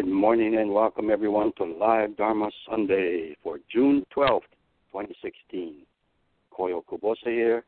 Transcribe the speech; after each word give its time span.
Good 0.00 0.08
morning 0.08 0.56
and 0.56 0.72
welcome 0.72 1.10
everyone 1.10 1.52
to 1.58 1.64
Live 1.64 2.16
Dharma 2.16 2.50
Sunday 2.66 3.36
for 3.42 3.58
June 3.70 4.02
12th, 4.16 4.48
2016. 4.92 5.84
Koyo 6.50 6.82
Kubose 6.90 7.16
here. 7.24 7.64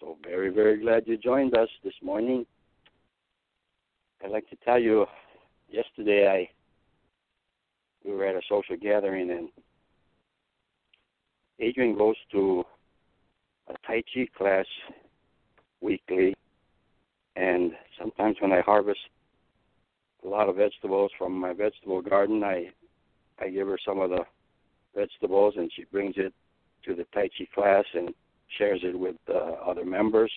So 0.00 0.18
very, 0.24 0.48
very 0.48 0.80
glad 0.80 1.04
you 1.06 1.16
joined 1.16 1.56
us 1.56 1.68
this 1.84 1.94
morning. 2.02 2.44
I'd 4.24 4.32
like 4.32 4.50
to 4.50 4.56
tell 4.64 4.80
you, 4.80 5.06
yesterday 5.70 6.26
I 6.28 6.50
we 8.04 8.12
were 8.12 8.26
at 8.26 8.34
a 8.34 8.42
social 8.48 8.76
gathering 8.76 9.30
and 9.30 9.48
Adrian 11.60 11.96
goes 11.96 12.16
to 12.32 12.64
a 13.68 13.74
Tai 13.86 14.02
Chi 14.12 14.26
class 14.36 14.66
weekly 15.80 16.34
and 17.36 17.70
sometimes 18.00 18.34
when 18.40 18.50
I 18.50 18.62
harvest 18.62 18.98
a 20.26 20.28
lot 20.28 20.48
of 20.48 20.56
vegetables 20.56 21.10
from 21.16 21.32
my 21.38 21.52
vegetable 21.52 22.02
garden. 22.02 22.42
I 22.42 22.70
I 23.38 23.48
give 23.48 23.68
her 23.68 23.78
some 23.86 24.00
of 24.00 24.10
the 24.10 24.24
vegetables, 24.94 25.54
and 25.56 25.70
she 25.74 25.84
brings 25.84 26.14
it 26.16 26.32
to 26.84 26.94
the 26.94 27.04
Tai 27.14 27.28
Chi 27.38 27.46
class 27.54 27.84
and 27.94 28.10
shares 28.58 28.80
it 28.82 28.98
with 28.98 29.16
uh, 29.28 29.52
other 29.64 29.84
members. 29.84 30.32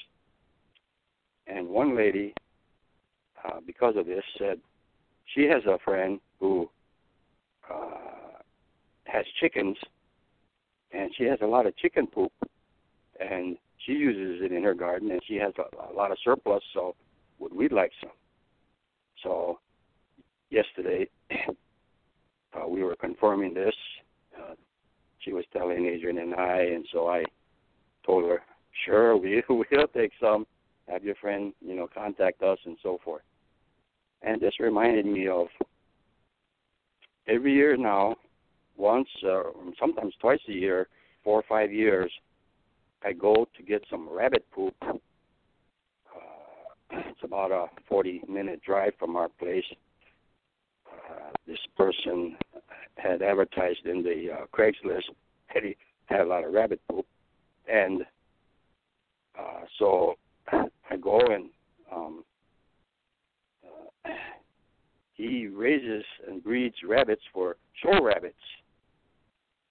And 1.48 1.68
one 1.68 1.96
lady, 1.96 2.34
uh, 3.44 3.60
because 3.66 3.96
of 3.96 4.06
this, 4.06 4.24
said 4.38 4.60
she 5.34 5.44
has 5.44 5.64
a 5.66 5.80
friend 5.84 6.20
who 6.40 6.70
uh, 7.70 8.42
has 9.06 9.26
chickens, 9.40 9.78
and 10.92 11.12
she 11.18 11.24
has 11.24 11.40
a 11.42 11.48
lot 11.48 11.66
of 11.66 11.76
chicken 11.78 12.06
poop, 12.06 12.32
and 13.20 13.58
she 13.86 13.94
uses 13.94 14.44
it 14.44 14.52
in 14.52 14.64
her 14.64 14.74
garden, 14.74 15.12
and 15.12 15.22
she 15.26 15.36
has 15.36 15.54
a, 15.58 15.92
a 15.92 15.94
lot 15.94 16.12
of 16.12 16.18
surplus. 16.24 16.64
So, 16.74 16.96
would 17.40 17.54
we 17.54 17.70
like 17.70 17.92
some? 18.02 18.12
So 19.24 19.60
yesterday, 20.50 21.08
uh, 22.54 22.68
we 22.68 22.84
were 22.84 22.96
confirming 22.96 23.54
this. 23.54 23.76
Uh, 24.38 24.56
she 25.20 25.34
was 25.34 25.46
telling 25.54 25.86
Adrian 25.86 26.18
and 26.20 26.36
I, 26.36 26.62
and 26.62 26.86
so 26.92 27.08
I 27.08 27.24
told 28.06 28.26
her, 28.26 28.42
"Sure, 28.86 29.18
we 29.18 29.44
we'll 29.50 29.88
take 29.94 30.12
some. 30.20 30.46
Have 30.88 31.04
your 31.04 31.16
friend, 31.16 31.54
you 31.62 31.76
know, 31.76 31.88
contact 31.94 32.42
us 32.42 32.58
and 32.66 32.78
so 32.82 33.00
forth." 33.04 33.22
And 34.22 34.42
this 34.42 34.60
reminded 34.60 35.06
me 35.06 35.28
of 35.28 35.48
every 37.28 37.54
year 37.54 37.78
now, 37.78 38.16
once, 38.76 39.08
uh, 39.28 39.44
sometimes 39.80 40.14
twice 40.20 40.40
a 40.48 40.54
year, 40.54 40.88
four 41.24 41.40
or 41.40 41.44
five 41.48 41.72
years, 41.72 42.12
I 43.04 43.14
go 43.14 43.48
to 43.56 43.64
get 43.64 43.84
some 43.90 44.10
rabbit 44.10 44.46
poop. 44.52 44.76
Uh, 44.82 44.94
it's 46.92 47.24
about 47.24 47.52
a 47.52 47.68
40 47.88 48.24
minute 48.28 48.62
drive 48.64 48.94
from 49.00 49.16
our 49.16 49.30
place 49.30 49.66
this 51.50 51.60
person 51.76 52.38
had 52.98 53.24
advertised 53.24 53.86
in 53.86 54.04
the 54.04 54.28
uh, 54.32 54.46
Craigslist 54.56 55.10
that 55.54 55.64
he 55.64 55.76
had 56.06 56.22
a 56.22 56.26
lot 56.26 56.46
of 56.46 56.54
rabbit 56.54 56.80
poop, 56.90 57.06
and 57.68 58.04
uh, 59.38 59.62
so 59.80 60.16
I 60.52 60.98
go 61.02 61.20
and 61.20 61.50
um, 61.94 62.24
uh, 63.66 64.10
he 65.16 65.48
raises 65.48 66.04
and 66.28 66.44
breeds 66.44 66.76
rabbits 66.88 67.24
for 67.34 67.58
show 67.82 68.04
rabbits. 68.04 68.36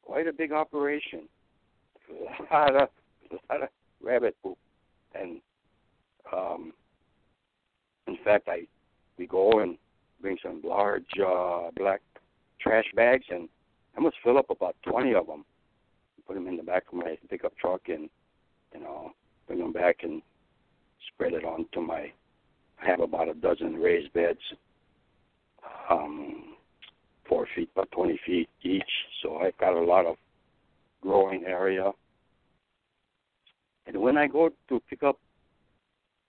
Quite 0.03 0.27
a 0.27 0.33
big 0.33 0.53
operation. 0.53 1.29
A 2.51 2.55
lot 2.55 2.75
of, 2.75 2.89
a 3.31 3.53
lot 3.53 3.63
of 3.65 3.69
rabbit 4.03 4.35
poop, 4.43 4.57
and 5.15 5.43
um, 6.33 6.73
in 8.07 8.17
fact, 8.25 8.49
I 8.49 8.63
we 9.19 9.27
go 9.27 9.61
and 9.61 9.77
bring 10.21 10.37
some 10.43 10.61
large 10.65 11.07
uh, 11.25 11.71
black 11.77 12.01
trash 12.61 12.85
bags, 12.95 13.25
and 13.31 13.49
I 13.97 14.01
must 14.01 14.17
fill 14.23 14.39
up 14.39 14.51
about 14.51 14.77
20 14.89 15.15
of 15.15 15.27
them. 15.27 15.45
Put 16.27 16.35
them 16.35 16.47
in 16.47 16.57
the 16.57 16.63
back 16.63 16.85
of 16.89 16.99
my 16.99 17.17
pickup 17.31 17.57
truck, 17.57 17.83
and 17.89 18.09
you 18.75 18.81
know, 18.81 19.13
bring 19.47 19.61
them 19.61 19.73
back 19.73 19.99
and 20.03 20.21
spread 21.13 21.33
it 21.33 21.45
onto 21.45 21.81
my. 21.81 22.13
I 22.81 22.87
have 22.87 23.01
about 23.01 23.29
a 23.29 23.35
dozen 23.35 23.75
raised 23.75 24.13
beds, 24.13 24.39
um, 25.91 26.55
four 27.29 27.47
feet 27.57 27.75
by 27.75 27.85
20 27.93 28.21
feet 28.25 28.49
each. 28.63 28.83
So 29.23 29.39
I've 29.39 29.57
got 29.59 29.75
a 29.75 29.81
lot 29.81 30.07
of 30.07 30.17
growing 31.01 31.45
area. 31.45 31.91
And 33.87 33.97
when 34.01 34.17
I 34.17 34.27
go 34.27 34.51
to 34.69 34.81
pick 34.89 35.03
up 35.03 35.19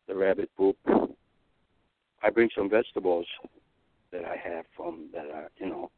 the 0.07 0.15
rabbit 0.15 0.49
poop, 0.57 0.77
I 2.23 2.29
bring 2.29 2.49
some 2.55 2.69
vegetables 2.69 3.27
that 4.11 4.25
I 4.25 4.35
have 4.37 4.65
from 4.75 5.09
that 5.13 5.29
are 5.33 5.49
you 5.57 5.69
know 5.69 5.91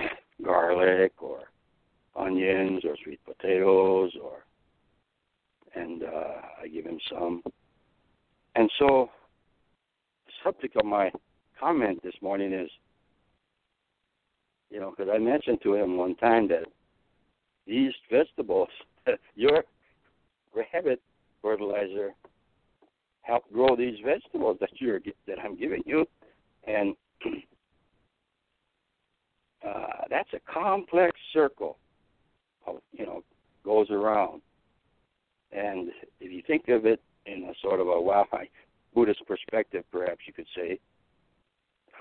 garlic 0.44 1.12
or 1.20 1.40
onions 2.14 2.84
or 2.84 2.96
sweet 3.02 3.20
potatoes 3.24 4.12
or 4.22 4.44
and 5.74 6.02
uh, 6.02 6.40
I 6.62 6.68
give 6.68 6.84
him 6.84 6.98
some. 7.10 7.42
And 8.54 8.70
so 8.78 9.08
the 10.26 10.32
subject 10.44 10.76
of 10.76 10.84
my 10.84 11.10
comment 11.58 12.02
this 12.02 12.14
morning 12.20 12.52
is, 12.52 12.68
you 14.70 14.80
know, 14.80 14.90
because 14.90 15.10
I 15.14 15.18
mentioned 15.18 15.60
to 15.62 15.74
him 15.74 15.96
one 15.96 16.14
time 16.16 16.48
that 16.48 16.64
these 17.66 17.92
vegetables, 18.10 18.68
your 19.34 19.64
rabbit 20.54 21.00
fertilizer, 21.40 22.10
help 23.22 23.44
grow 23.52 23.76
these 23.76 23.96
vegetables 24.04 24.58
that 24.60 24.70
you're 24.80 25.00
that 25.26 25.38
I'm 25.42 25.56
giving 25.56 25.82
you, 25.86 26.04
and 26.66 26.94
uh, 29.66 30.04
that's 30.10 30.28
a 30.34 30.40
complex 30.52 31.18
circle, 31.32 31.78
of, 32.66 32.76
you 32.92 33.06
know, 33.06 33.22
goes 33.64 33.90
around. 33.90 34.42
And 35.52 35.90
if 36.20 36.32
you 36.32 36.42
think 36.46 36.68
of 36.68 36.86
it 36.86 37.00
in 37.26 37.44
a 37.44 37.52
sort 37.62 37.80
of 37.80 37.86
a 37.88 38.00
wow 38.00 38.26
Buddhist 38.94 39.26
perspective, 39.26 39.84
perhaps 39.90 40.20
you 40.26 40.32
could 40.32 40.46
say, 40.56 40.78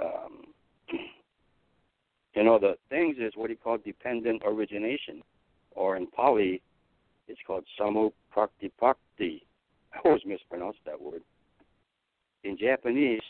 um, 0.03 0.45
you 2.35 2.43
know, 2.43 2.59
the 2.59 2.77
things 2.89 3.17
is 3.19 3.33
what 3.35 3.49
he 3.49 3.55
called 3.55 3.83
dependent 3.83 4.41
origination, 4.45 5.21
or 5.71 5.97
in 5.97 6.07
Pali, 6.07 6.61
it's 7.27 7.39
called 7.45 7.65
samupraktipakti. 7.79 8.11
I 9.93 9.99
always 10.05 10.21
mispronounce 10.25 10.77
that 10.85 11.01
word. 11.01 11.21
In 12.43 12.57
Japanese, 12.57 13.21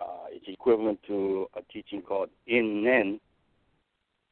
uh, 0.00 0.26
it's 0.30 0.46
equivalent 0.48 1.00
to 1.06 1.46
a 1.56 1.62
teaching 1.72 2.02
called 2.02 2.28
in 2.46 2.84
nen, 2.84 3.20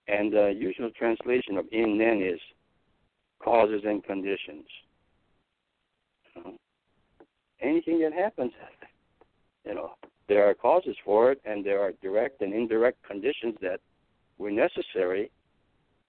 and 0.08 0.32
the 0.32 0.54
usual 0.56 0.90
translation 0.90 1.56
of 1.56 1.66
in 1.72 1.98
nen 1.98 2.22
is 2.22 2.40
causes 3.42 3.82
and 3.84 4.02
conditions. 4.04 4.66
anything 7.60 8.00
that 8.00 8.12
happens, 8.12 8.52
you 9.64 9.74
know, 9.74 9.92
there 10.28 10.48
are 10.48 10.54
causes 10.54 10.96
for 11.04 11.32
it, 11.32 11.40
and 11.44 11.64
there 11.64 11.80
are 11.80 11.92
direct 12.02 12.42
and 12.42 12.52
indirect 12.52 13.02
conditions 13.02 13.54
that 13.60 13.80
were 14.38 14.50
necessary 14.50 15.30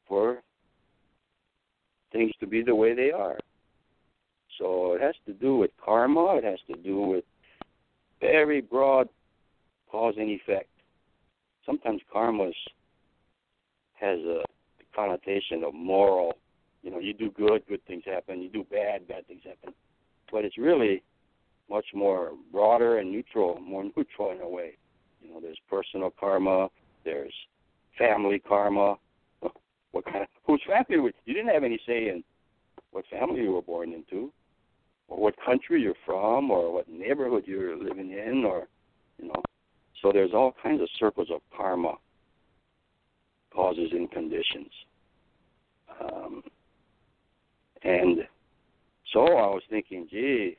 for 0.08 0.42
things 2.12 2.32
to 2.40 2.48
be 2.48 2.62
the 2.62 2.76
way 2.76 2.94
they 2.94 3.12
are. 3.12 3.38
So 4.58 4.94
it 4.94 5.02
has 5.02 5.16
to 5.26 5.34
do 5.34 5.58
with 5.58 5.72
karma. 5.84 6.36
It 6.38 6.44
has 6.44 6.60
to 6.68 6.82
do 6.82 7.02
with 7.02 7.24
very 8.20 8.62
broad 8.62 9.08
cause 9.92 10.16
and 10.18 10.30
effect. 10.30 10.70
Sometimes 11.66 12.02
karma 12.12 12.52
has 14.00 14.20
a 14.20 14.44
connotation 14.96 15.64
of 15.64 15.74
moral. 15.74 16.38
You 16.84 16.92
know, 16.92 17.00
you 17.00 17.14
do 17.14 17.32
good, 17.32 17.64
good 17.68 17.86
things 17.86 18.04
happen. 18.06 18.42
You 18.42 18.50
do 18.50 18.66
bad, 18.70 19.08
bad 19.08 19.28
things 19.28 19.42
happen. 19.44 19.74
But 20.32 20.46
it's 20.46 20.58
really 20.58 21.04
much 21.70 21.86
more 21.94 22.32
broader 22.52 22.98
and 22.98 23.12
neutral, 23.12 23.60
more 23.60 23.84
neutral 23.98 24.32
in 24.32 24.42
a 24.42 24.48
way. 24.48 24.78
You 25.22 25.34
know, 25.34 25.40
there's 25.42 25.60
personal 25.70 26.14
karma, 26.18 26.70
there's 27.04 27.34
family 27.98 28.40
karma. 28.40 28.96
What 29.92 30.06
kind 30.06 30.22
of 30.22 30.28
whose 30.46 30.62
family 30.68 31.00
were 31.00 31.12
you 31.26 31.34
didn't 31.34 31.54
have 31.54 31.64
any 31.64 31.80
say 31.88 32.10
in 32.10 32.24
what 32.92 33.06
family 33.10 33.42
you 33.42 33.54
were 33.54 33.62
born 33.62 33.94
into, 33.94 34.32
or 35.08 35.18
what 35.18 35.34
country 35.44 35.82
you're 35.82 35.96
from, 36.06 36.52
or 36.52 36.72
what 36.72 36.88
neighborhood 36.90 37.46
you're 37.48 37.76
living 37.76 38.12
in, 38.12 38.44
or 38.44 38.68
you 39.18 39.30
know, 39.30 39.42
so 40.02 40.12
there's 40.12 40.34
all 40.34 40.54
kinds 40.62 40.82
of 40.82 40.90
circles 41.00 41.30
of 41.34 41.42
karma, 41.56 41.96
causes 43.54 43.90
and 43.92 44.10
conditions. 44.12 44.72
Um, 46.02 46.44
and 47.84 48.20
so 49.14 49.22
I 49.22 49.48
was 49.48 49.64
thinking, 49.70 50.08
gee, 50.10 50.58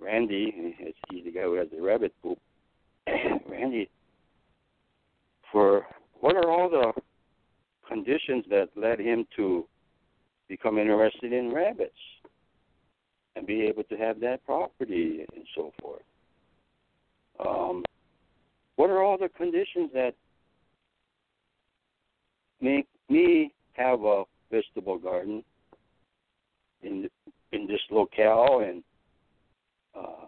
Randy, 0.00 0.74
he's 1.10 1.24
the 1.24 1.30
guy 1.30 1.42
who 1.42 1.54
has 1.54 1.68
the 1.74 1.82
rabbit 1.82 2.12
poop. 2.22 2.38
Randy, 3.48 3.88
for 5.50 5.86
what 6.20 6.36
are 6.36 6.50
all 6.50 6.68
the 6.68 6.92
conditions 7.88 8.44
that 8.50 8.68
led 8.76 8.98
him 8.98 9.26
to 9.36 9.66
become 10.48 10.78
interested 10.78 11.32
in 11.32 11.52
rabbits 11.52 11.92
and 13.36 13.46
be 13.46 13.62
able 13.62 13.84
to 13.84 13.96
have 13.96 14.20
that 14.20 14.44
property 14.44 15.24
and 15.34 15.44
so 15.54 15.72
forth? 15.80 16.02
Um, 17.44 17.84
what 18.76 18.90
are 18.90 19.02
all 19.02 19.18
the 19.18 19.28
conditions 19.28 19.90
that 19.94 20.14
make 22.60 22.86
me 23.08 23.52
have 23.74 24.02
a 24.04 24.24
vegetable 24.50 24.98
garden 24.98 25.42
in 26.82 27.08
in 27.52 27.66
this 27.66 27.80
locale 27.90 28.60
and 28.60 28.82
uh, 29.96 30.26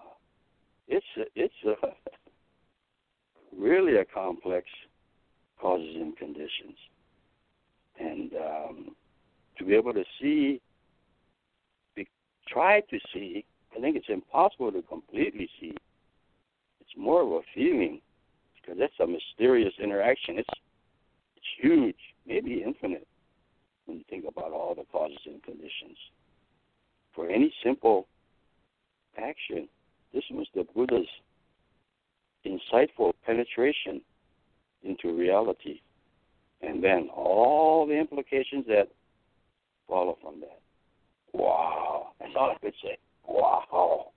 it's 0.88 1.06
a, 1.16 1.22
it's 1.34 1.54
a 1.64 1.74
really 3.56 3.96
a 3.96 4.04
complex 4.04 4.66
causes 5.60 5.96
and 5.96 6.16
conditions. 6.16 6.76
And 7.98 8.32
um, 8.34 8.96
to 9.58 9.64
be 9.64 9.74
able 9.74 9.94
to 9.94 10.04
see 10.20 10.60
be, 11.94 12.06
try 12.48 12.80
to 12.80 12.98
see 13.12 13.44
I 13.76 13.80
think 13.80 13.96
it's 13.96 14.08
impossible 14.08 14.72
to 14.72 14.82
completely 14.82 15.48
see. 15.60 15.74
It's 16.80 16.96
more 16.96 17.22
of 17.22 17.30
a 17.32 17.40
feeling 17.54 18.00
because 18.54 18.78
that's 18.78 18.98
a 19.00 19.06
mysterious 19.06 19.74
interaction. 19.82 20.38
It's 20.38 20.48
it's 21.36 21.46
huge 21.60 21.96
maybe 22.26 22.62
infinite 22.64 23.06
when 23.86 23.98
you 23.98 24.04
think 24.10 24.24
about 24.28 24.52
all 24.52 24.74
the 24.74 24.84
causes 24.90 25.18
and 25.26 25.42
conditions. 25.42 25.96
For 27.14 27.28
any 27.28 27.52
simple 27.64 28.08
action, 29.16 29.68
this 30.12 30.24
was 30.30 30.46
the 30.54 30.64
Buddha's 30.74 31.06
insightful 32.44 33.12
penetration 33.24 34.00
into 34.82 35.16
reality. 35.16 35.80
And 36.62 36.82
then 36.82 37.08
all 37.14 37.86
the 37.86 37.98
implications 37.98 38.66
that 38.66 38.88
follow 39.88 40.18
from 40.22 40.40
that. 40.40 40.60
Wow. 41.32 42.08
That's 42.18 42.32
all 42.36 42.50
I 42.50 42.58
could 42.58 42.74
say. 42.82 42.98
Wow. 43.26 44.12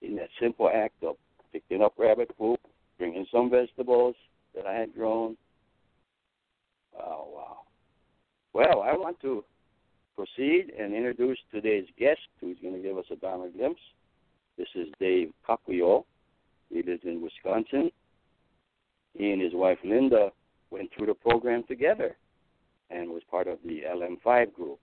In 0.00 0.16
that 0.16 0.28
simple 0.40 0.70
act 0.72 1.02
of 1.02 1.16
picking 1.52 1.82
up 1.82 1.94
rabbit 1.98 2.36
poop, 2.36 2.60
bringing 2.98 3.26
some 3.32 3.50
vegetables 3.50 4.14
that 4.54 4.66
I 4.66 4.74
had 4.74 4.94
grown. 4.94 5.36
Oh, 6.98 7.28
wow. 7.34 7.58
Well, 8.52 8.82
I 8.82 8.92
want 8.92 9.20
to 9.20 9.44
proceed 10.16 10.72
and 10.78 10.94
introduce 10.94 11.38
today's 11.52 11.86
guest 11.98 12.20
who's 12.40 12.56
going 12.62 12.74
to 12.74 12.80
give 12.80 12.96
us 12.96 13.06
a 13.10 13.16
Dharma 13.16 13.48
glimpse. 13.50 13.80
This 14.56 14.68
is 14.74 14.88
Dave 15.00 15.32
Kakuyo. 15.48 16.04
He 16.70 16.82
lives 16.82 17.02
in 17.04 17.20
Wisconsin. 17.20 17.90
He 19.14 19.30
and 19.30 19.42
his 19.42 19.52
wife 19.54 19.78
Linda 19.84 20.30
went 20.70 20.90
through 20.96 21.06
the 21.06 21.14
program 21.14 21.64
together 21.66 22.16
and 22.90 23.10
was 23.10 23.22
part 23.30 23.48
of 23.48 23.58
the 23.64 23.82
LM5 23.88 24.52
group. 24.52 24.78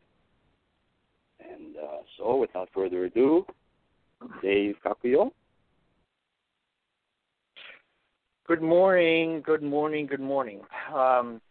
And 1.39 1.75
uh, 1.77 1.97
so, 2.17 2.35
without 2.37 2.69
further 2.73 3.05
ado, 3.05 3.45
Dave 4.41 4.75
Kakuyo. 4.85 5.31
Good 8.47 8.61
morning, 8.61 9.41
good 9.45 9.63
morning, 9.63 10.07
good 10.07 10.19
morning. 10.19 10.61
Um, 10.93 11.41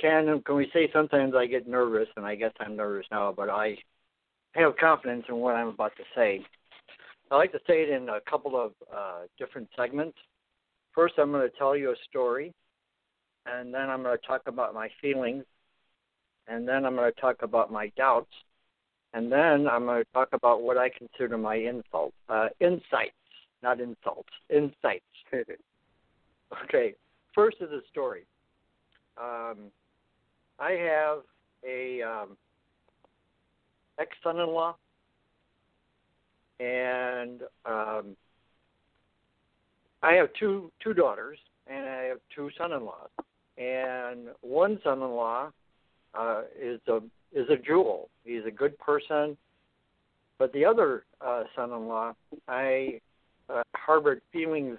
can 0.00 0.42
can 0.42 0.56
we 0.56 0.70
say 0.72 0.90
sometimes 0.92 1.34
I 1.34 1.46
get 1.46 1.68
nervous, 1.68 2.08
and 2.16 2.26
I 2.26 2.34
guess 2.34 2.52
I'm 2.60 2.76
nervous 2.76 3.06
now, 3.10 3.32
but 3.36 3.48
I 3.48 3.76
have 4.52 4.76
confidence 4.76 5.24
in 5.28 5.36
what 5.36 5.54
I'm 5.56 5.68
about 5.68 5.92
to 5.96 6.04
say. 6.14 6.44
I 7.30 7.36
like 7.36 7.52
to 7.52 7.60
say 7.66 7.82
it 7.82 7.88
in 7.90 8.08
a 8.08 8.20
couple 8.28 8.60
of 8.60 8.72
uh, 8.94 9.22
different 9.38 9.68
segments. 9.76 10.16
First, 10.94 11.14
I'm 11.18 11.32
going 11.32 11.48
to 11.48 11.56
tell 11.56 11.76
you 11.76 11.90
a 11.90 11.96
story, 12.08 12.52
and 13.46 13.72
then 13.72 13.90
I'm 13.90 14.02
going 14.02 14.16
to 14.16 14.26
talk 14.26 14.42
about 14.46 14.74
my 14.74 14.88
feelings, 15.00 15.44
and 16.46 16.68
then 16.68 16.84
I'm 16.84 16.94
going 16.94 17.12
to 17.12 17.20
talk 17.20 17.42
about 17.42 17.72
my 17.72 17.90
doubts, 17.96 18.30
and 19.14 19.30
then 19.32 19.66
I'm 19.66 19.86
going 19.86 20.04
to 20.04 20.12
talk 20.12 20.28
about 20.32 20.62
what 20.62 20.76
I 20.76 20.90
consider 20.90 21.38
my 21.38 21.56
insult, 21.56 22.12
uh, 22.28 22.48
insights, 22.60 23.14
not 23.62 23.80
insults, 23.80 24.30
insights. 24.50 25.04
okay, 25.32 26.94
first 27.34 27.56
is 27.60 27.70
a 27.70 27.80
story. 27.90 28.24
Um, 29.20 29.70
I 30.58 30.72
have 30.72 31.18
a 31.66 32.02
um, 32.02 32.36
ex 33.98 34.10
son-in-law, 34.22 34.76
and 36.60 37.42
um, 37.66 38.16
I 40.02 40.12
have 40.12 40.28
two 40.38 40.70
two 40.82 40.94
daughters, 40.94 41.38
and 41.66 41.86
I 41.88 42.02
have 42.04 42.18
two 42.34 42.50
son-in-laws. 42.56 43.08
And 43.56 44.28
one 44.42 44.78
son-in-law 44.84 45.50
uh, 46.14 46.42
is 46.60 46.80
a 46.88 46.98
is 47.32 47.48
a 47.50 47.56
jewel. 47.56 48.08
He's 48.24 48.44
a 48.46 48.50
good 48.50 48.78
person, 48.78 49.36
but 50.38 50.52
the 50.52 50.64
other 50.64 51.04
uh, 51.20 51.44
son-in-law, 51.56 52.14
I 52.48 53.00
uh, 53.48 53.62
harbored 53.74 54.22
feelings 54.32 54.78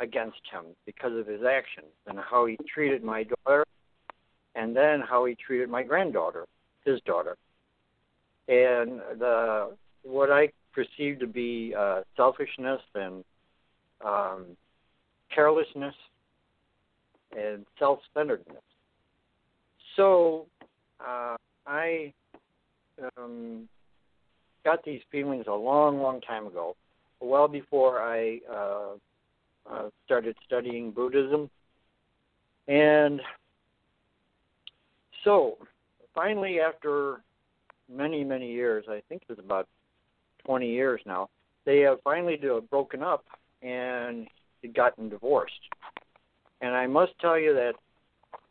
against 0.00 0.40
him 0.52 0.64
because 0.84 1.16
of 1.16 1.26
his 1.26 1.40
actions 1.42 1.92
and 2.06 2.18
how 2.18 2.46
he 2.46 2.58
treated 2.72 3.02
my 3.02 3.24
daughter 3.24 3.64
and 4.56 4.74
then 4.74 5.00
how 5.00 5.24
he 5.26 5.34
treated 5.34 5.68
my 5.68 5.82
granddaughter, 5.82 6.46
his 6.84 7.00
daughter, 7.02 7.36
and 8.48 9.00
the 9.18 9.76
what 10.02 10.30
I 10.30 10.50
perceived 10.72 11.20
to 11.20 11.26
be 11.26 11.74
uh, 11.76 12.02
selfishness 12.16 12.80
and 12.94 13.24
um, 14.04 14.44
carelessness 15.34 15.94
and 17.36 17.66
self-centeredness. 17.78 18.62
So 19.96 20.46
uh, 21.00 21.36
I 21.66 22.12
um, 23.18 23.68
got 24.64 24.84
these 24.84 25.00
feelings 25.10 25.46
a 25.48 25.54
long, 25.54 26.00
long 26.00 26.20
time 26.20 26.46
ago, 26.46 26.76
well 27.20 27.48
before 27.48 28.00
I 28.00 28.40
uh, 28.50 28.94
uh, 29.70 29.88
started 30.04 30.36
studying 30.46 30.92
Buddhism, 30.92 31.50
and 32.68 33.20
so, 35.26 35.58
finally, 36.14 36.60
after 36.60 37.20
many, 37.92 38.22
many 38.22 38.52
years, 38.52 38.84
I 38.88 39.02
think 39.08 39.22
it 39.22 39.28
was 39.28 39.44
about 39.44 39.66
20 40.46 40.70
years 40.70 41.00
now, 41.04 41.28
they 41.64 41.80
have 41.80 41.98
finally 42.04 42.40
broken 42.70 43.02
up 43.02 43.24
and 43.60 44.28
gotten 44.72 45.08
divorced. 45.08 45.52
And 46.60 46.74
I 46.74 46.86
must 46.86 47.12
tell 47.20 47.38
you 47.38 47.54
that 47.54 47.72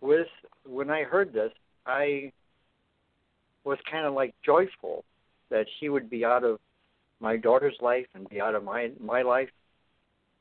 with 0.02 0.28
when 0.66 0.90
I 0.90 1.04
heard 1.04 1.32
this, 1.32 1.52
I 1.86 2.34
was 3.64 3.78
kind 3.90 4.06
of 4.06 4.14
like 4.14 4.36
joyful 4.46 5.06
that 5.50 5.66
he 5.80 5.88
would 5.88 6.10
be 6.10 6.26
out 6.26 6.44
of 6.44 6.60
my 7.22 7.38
daughter's 7.38 7.78
life 7.82 8.06
and 8.14 8.28
be 8.30 8.42
out 8.42 8.54
of 8.54 8.64
my 8.64 8.92
my 9.00 9.22
life. 9.22 9.50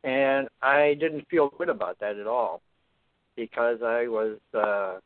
And 0.02 0.48
I 0.60 0.96
didn't 1.00 1.28
feel 1.28 1.50
good 1.56 1.68
about 1.68 2.00
that 2.00 2.18
at 2.18 2.26
all 2.26 2.60
because 3.36 3.78
I 3.82 4.08
was 4.08 4.38
uh 4.52 4.98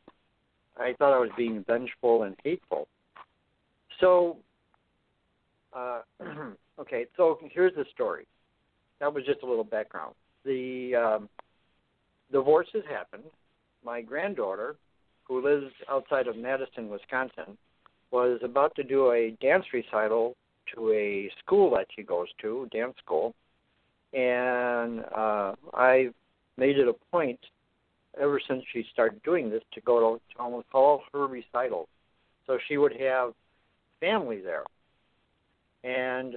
I 0.81 0.95
thought 0.99 1.13
I 1.13 1.19
was 1.19 1.31
being 1.37 1.65
vengeful 1.67 2.23
and 2.23 2.37
hateful. 2.45 2.89
So, 4.01 4.37
uh, 5.75 6.01
okay, 6.81 7.07
so 7.17 7.39
here's 7.53 7.75
the 7.75 7.85
story. 7.93 8.27
That 9.01 9.13
was 9.13 9.25
just 9.25 9.43
a 9.43 9.47
little 9.47 9.65
background. 9.65 10.15
The 10.45 10.95
um, 10.95 11.29
divorce 12.33 12.69
has 12.75 12.85
happened. 12.89 13.25
My 13.85 14.01
granddaughter, 14.01 14.77
who 15.25 15.43
lives 15.43 15.73
outside 15.91 16.27
of 16.27 16.37
Madison, 16.37 16.89
Wisconsin, 16.89 17.57
was 18.11 18.41
about 18.43 18.75
to 18.77 18.83
do 18.83 19.13
a 19.13 19.37
dance 19.41 19.65
recital 19.73 20.35
to 20.75 20.93
a 20.93 21.31
school 21.39 21.71
that 21.71 21.87
she 21.95 22.03
goes 22.03 22.29
to, 22.41 22.69
dance 22.73 22.95
school, 23.05 23.35
and 24.13 25.05
uh, 25.15 25.55
I 25.75 26.09
made 26.57 26.79
it 26.79 26.89
a 26.89 26.95
point 27.13 27.39
ever 28.21 28.41
since 28.47 28.63
she 28.73 28.85
started 28.93 29.23
doing 29.23 29.51
this 29.51 29.63
to 29.75 29.81
go 29.81 29.99
to, 30.01 30.35
to 30.35 30.43
almost 30.43 30.67
all 30.73 31.03
her 31.13 31.27
recitals. 31.27 31.89
So 32.47 32.59
she 32.69 32.77
would 32.77 32.95
have 33.01 33.33
family 34.01 34.41
there. 34.41 34.65
And 35.85 36.37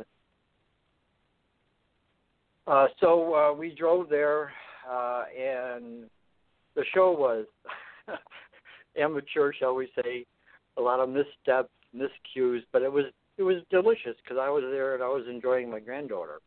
uh, 2.68 2.88
so 3.00 3.34
uh, 3.34 3.54
we 3.54 3.74
drove 3.74 4.10
there, 4.10 4.52
uh, 4.90 5.24
and 5.38 6.10
the 6.76 6.84
show 6.94 7.12
was 7.12 7.46
amateur, 8.98 9.52
shall 9.54 9.76
we 9.76 9.90
say, 10.02 10.26
a 10.78 10.82
lot 10.82 11.00
of 11.00 11.10
missteps, 11.10 11.70
miscues, 11.96 12.62
but 12.72 12.82
it 12.82 12.92
was 12.92 13.06
it 13.38 13.44
was 13.44 13.58
delicious 13.72 14.16
because 14.24 14.38
I 14.40 14.50
was 14.50 14.64
there 14.70 14.94
and 14.94 15.04
I 15.04 15.08
was 15.08 15.24
enjoying 15.28 15.70
my 15.72 15.80
granddaughter. 15.80 16.40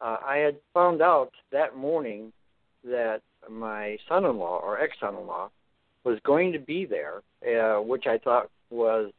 Uh, 0.00 0.16
I 0.24 0.36
had 0.38 0.56
found 0.72 1.02
out 1.02 1.32
that 1.52 1.76
morning 1.76 2.32
that 2.86 3.20
my 3.50 3.98
son-in-law 4.08 4.60
or 4.62 4.80
ex-son-in-law 4.80 5.50
was 6.04 6.18
going 6.24 6.52
to 6.52 6.58
be 6.58 6.86
there, 6.86 7.22
uh, 7.44 7.80
which 7.82 8.06
I 8.06 8.18
thought 8.18 8.48
was 8.70 9.12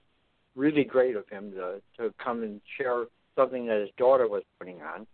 really 0.56 0.84
great 0.84 1.16
of 1.16 1.28
him 1.30 1.52
to 1.52 1.82
to 1.98 2.14
come 2.24 2.44
and 2.44 2.60
share 2.78 3.06
something 3.36 3.68
that 3.68 3.82
his 3.82 3.90
daughter 3.98 4.28
was 4.28 4.44
putting 4.58 4.82
on, 4.82 5.06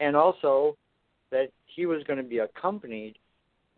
and 0.00 0.16
also 0.16 0.76
that 1.30 1.50
he 1.66 1.86
was 1.86 2.02
going 2.04 2.16
to 2.16 2.22
be 2.22 2.38
accompanied 2.38 3.16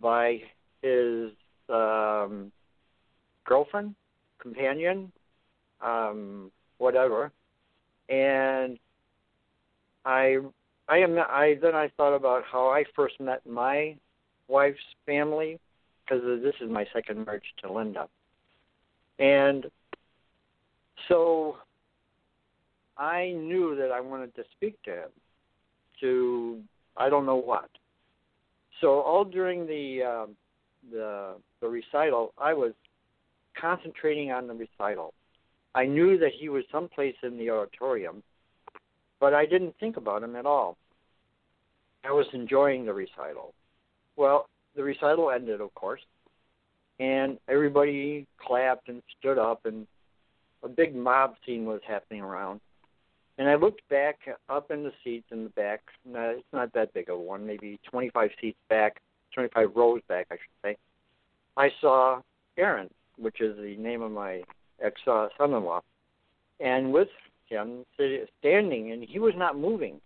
by 0.00 0.40
his 0.82 1.30
um, 1.68 2.52
girlfriend, 3.44 3.94
companion, 4.38 5.12
um, 5.80 6.50
whatever, 6.78 7.32
and 8.08 8.78
I 10.04 10.38
I 10.88 10.98
am. 10.98 11.18
I 11.18 11.58
then 11.60 11.74
I 11.74 11.90
thought 11.96 12.14
about 12.14 12.44
how 12.50 12.68
I 12.68 12.84
first 12.96 13.20
met 13.20 13.46
my 13.46 13.96
wife's 14.48 14.78
family 15.04 15.58
because 16.04 16.22
this 16.42 16.54
is 16.60 16.70
my 16.70 16.86
second 16.92 17.26
marriage 17.26 17.44
to 17.62 17.72
Linda, 17.72 18.08
and 19.18 19.66
so 21.08 21.56
I 22.96 23.32
knew 23.32 23.76
that 23.76 23.90
I 23.92 24.00
wanted 24.00 24.34
to 24.36 24.44
speak 24.52 24.82
to 24.84 24.90
him. 24.90 25.10
To 26.00 26.60
I 26.96 27.08
don't 27.08 27.26
know 27.26 27.36
what. 27.36 27.68
So 28.80 29.00
all 29.00 29.24
during 29.24 29.66
the 29.66 30.02
uh, 30.02 30.26
the 30.90 31.34
the 31.60 31.68
recital, 31.68 32.32
I 32.38 32.54
was 32.54 32.72
concentrating 33.60 34.30
on 34.32 34.46
the 34.46 34.54
recital. 34.54 35.12
I 35.74 35.84
knew 35.84 36.18
that 36.18 36.32
he 36.38 36.48
was 36.48 36.64
someplace 36.72 37.16
in 37.22 37.38
the 37.38 37.50
auditorium, 37.50 38.22
but 39.20 39.34
I 39.34 39.46
didn't 39.46 39.74
think 39.80 39.96
about 39.96 40.22
him 40.22 40.36
at 40.36 40.46
all. 40.46 40.76
I 42.04 42.12
was 42.12 42.26
enjoying 42.32 42.86
the 42.86 42.94
recital. 42.94 43.54
Well, 44.16 44.48
the 44.76 44.82
recital 44.82 45.30
ended, 45.30 45.60
of 45.60 45.74
course, 45.74 46.00
and 47.00 47.38
everybody 47.48 48.26
clapped 48.38 48.88
and 48.88 49.02
stood 49.18 49.38
up, 49.38 49.66
and 49.66 49.86
a 50.62 50.68
big 50.68 50.94
mob 50.94 51.34
scene 51.44 51.64
was 51.64 51.80
happening 51.86 52.22
around. 52.22 52.60
And 53.38 53.48
I 53.48 53.54
looked 53.54 53.88
back 53.88 54.18
up 54.48 54.70
in 54.70 54.82
the 54.82 54.92
seats 55.04 55.26
in 55.30 55.44
the 55.44 55.50
back. 55.50 55.80
No, 56.04 56.34
it's 56.36 56.52
not 56.52 56.72
that 56.72 56.92
big 56.92 57.08
of 57.08 57.18
a 57.18 57.20
one, 57.20 57.46
maybe 57.46 57.78
25 57.88 58.30
seats 58.40 58.58
back, 58.68 59.00
25 59.34 59.76
rows 59.76 60.00
back, 60.08 60.26
I 60.30 60.34
should 60.34 60.70
say. 60.70 60.76
I 61.56 61.70
saw 61.80 62.20
Aaron, 62.56 62.90
which 63.16 63.40
is 63.40 63.56
the 63.56 63.76
name 63.76 64.02
of 64.02 64.10
my 64.10 64.42
ex 64.82 65.00
uh, 65.06 65.28
son-in-law, 65.38 65.82
and 66.60 66.92
with 66.92 67.08
him 67.48 67.84
standing, 68.40 68.92
and 68.92 69.02
he 69.02 69.18
was 69.18 69.34
not 69.36 69.58
moving. 69.58 70.00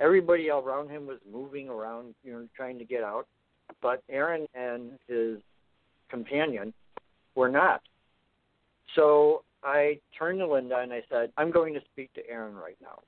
Everybody 0.00 0.48
around 0.50 0.90
him 0.90 1.06
was 1.06 1.18
moving 1.30 1.68
around, 1.68 2.14
you 2.22 2.32
know, 2.32 2.46
trying 2.56 2.78
to 2.78 2.84
get 2.84 3.02
out, 3.02 3.26
but 3.82 4.02
Aaron 4.08 4.46
and 4.54 4.92
his 5.08 5.38
companion 6.08 6.72
were 7.34 7.48
not. 7.48 7.82
So 8.94 9.42
I 9.62 9.98
turned 10.18 10.38
to 10.38 10.46
Linda 10.46 10.78
and 10.78 10.92
I 10.92 11.02
said, 11.10 11.32
I'm 11.36 11.50
going 11.50 11.74
to 11.74 11.80
speak 11.92 12.12
to 12.14 12.28
Aaron 12.28 12.54
right 12.54 12.76
now. 12.80 13.00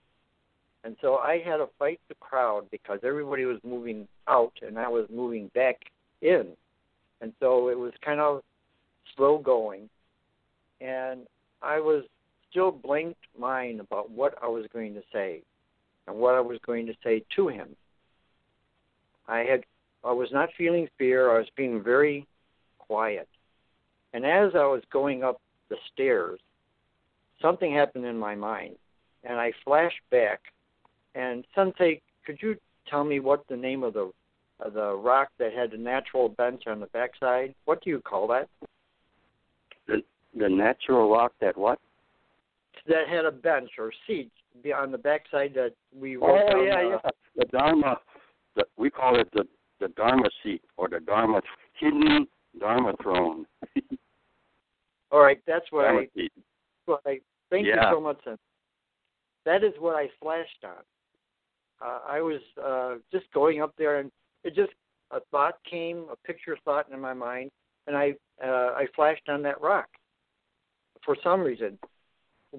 And 0.82 0.96
so 1.00 1.16
I 1.16 1.42
had 1.44 1.58
to 1.58 1.68
fight 1.78 2.00
the 2.08 2.14
crowd 2.16 2.64
because 2.70 3.00
everybody 3.04 3.44
was 3.44 3.58
moving 3.62 4.08
out 4.28 4.52
and 4.66 4.78
I 4.78 4.88
was 4.88 5.06
moving 5.12 5.50
back 5.54 5.76
in. 6.22 6.48
And 7.20 7.32
so 7.38 7.68
it 7.68 7.78
was 7.78 7.92
kind 8.04 8.20
of 8.20 8.42
slow 9.16 9.38
going. 9.38 9.88
And 10.80 11.26
I 11.62 11.78
was 11.80 12.04
still 12.50 12.71
blanked 12.71 13.21
mind 13.38 13.80
about 13.80 14.11
what 14.11 14.35
I 14.42 14.49
was 14.49 14.66
going 14.73 14.95
to 14.95 15.02
say 15.12 15.42
and 16.07 16.16
what 16.16 16.35
I 16.35 16.40
was 16.40 16.59
going 16.66 16.87
to 16.87 16.95
say 17.02 17.25
to 17.37 17.49
him. 17.49 17.69
I 19.28 19.40
had 19.40 19.64
I 20.02 20.12
was 20.12 20.30
not 20.33 20.49
feeling 20.57 20.88
fear, 20.99 21.30
I 21.30 21.38
was 21.38 21.49
being 21.57 21.83
very 21.83 22.26
quiet. 22.78 23.28
And 24.12 24.25
as 24.25 24.52
I 24.54 24.64
was 24.64 24.83
going 24.90 25.23
up 25.23 25.40
the 25.69 25.76
stairs, 25.92 26.40
something 27.40 27.73
happened 27.73 28.07
in 28.07 28.19
my 28.19 28.35
mind, 28.35 28.76
and 29.25 29.38
I 29.38 29.52
flashed 29.64 30.00
back. 30.11 30.40
And 31.14 31.45
Sensei, 31.54 32.00
could 32.25 32.38
you 32.40 32.57
tell 32.88 33.04
me 33.04 33.21
what 33.21 33.47
the 33.49 33.57
name 33.57 33.83
of 33.83 33.95
the 33.95 34.11
of 34.61 34.75
the 34.75 34.95
rock 34.95 35.28
that 35.38 35.54
had 35.54 35.71
the 35.71 35.78
natural 35.78 36.28
bench 36.28 36.64
on 36.66 36.80
the 36.80 36.87
backside? 36.87 37.54
What 37.64 37.83
do 37.83 37.90
you 37.90 38.00
call 38.00 38.26
that? 38.28 38.49
The 39.87 40.02
the 40.37 40.49
natural 40.49 41.11
rock 41.11 41.33
that 41.40 41.57
what? 41.57 41.78
That 42.87 43.08
had 43.08 43.25
a 43.25 43.30
bench 43.30 43.70
or 43.78 43.92
seat 44.06 44.30
on 44.75 44.90
the 44.90 44.99
backside 44.99 45.54
that 45.54 45.72
we 45.94 46.16
wrote 46.16 46.42
oh, 46.49 46.52
down. 46.52 46.66
yeah, 46.66 46.88
yeah. 47.04 47.10
The 47.37 47.44
Dharma. 47.46 47.96
The, 48.56 48.64
we 48.76 48.90
call 48.90 49.20
it 49.20 49.28
the 49.32 49.44
the 49.80 49.88
Dharma 49.88 50.28
seat 50.42 50.62
or 50.76 50.88
the 50.88 51.00
Dharma 51.00 51.40
hidden 51.78 52.26
Dharma 52.58 52.94
throne. 53.02 53.46
All 55.12 55.20
right, 55.20 55.40
that's 55.46 55.66
what 55.70 55.84
Dharma 55.84 56.00
I. 56.00 56.08
Seat. 56.14 56.32
What 56.87 57.00
I 57.06 57.20
thank 57.50 57.66
yeah. 57.66 57.75
you 57.76 57.96
so 57.96 58.00
much. 58.00 58.18
That 59.46 59.64
is 59.64 59.72
what 59.78 59.96
I 59.96 60.08
flashed 60.20 60.64
on. 60.64 60.82
Uh, 61.82 61.99
I 62.06 62.20
was 62.20 62.40
uh, 62.62 62.96
just 63.10 63.32
going 63.32 63.62
up 63.62 63.72
there, 63.78 63.99
and 63.99 64.10
it 64.44 64.54
just 64.54 64.72
a 65.10 65.20
thought 65.30 65.54
came, 65.68 66.06
a 66.12 66.16
picture 66.26 66.56
thought 66.64 66.87
in 66.92 67.00
my 67.00 67.14
mind, 67.14 67.50
and 67.87 67.96
I 67.96 68.14
uh, 68.44 68.75
I 68.76 68.87
flashed 68.94 69.28
on 69.28 69.42
that 69.42 69.60
rock. 69.60 69.88
For 71.04 71.16
some 71.22 71.40
reason, 71.40 71.78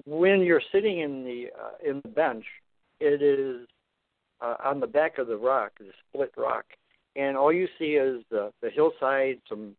when 0.06 0.40
you're 0.40 0.62
sitting 0.72 1.00
in 1.00 1.24
the 1.24 1.46
uh, 1.58 1.90
in 1.90 2.00
the 2.02 2.08
bench, 2.08 2.44
it 3.00 3.22
is 3.22 3.66
uh, 4.40 4.56
on 4.64 4.80
the 4.80 4.86
back 4.86 5.18
of 5.18 5.26
the 5.26 5.36
rock, 5.36 5.72
the 5.78 5.90
split 6.08 6.32
rock, 6.36 6.64
and 7.16 7.36
all 7.36 7.52
you 7.52 7.68
see 7.78 7.94
is 7.94 8.22
the 8.30 8.52
the 8.62 8.70
hillside, 8.70 9.38
some 9.48 9.76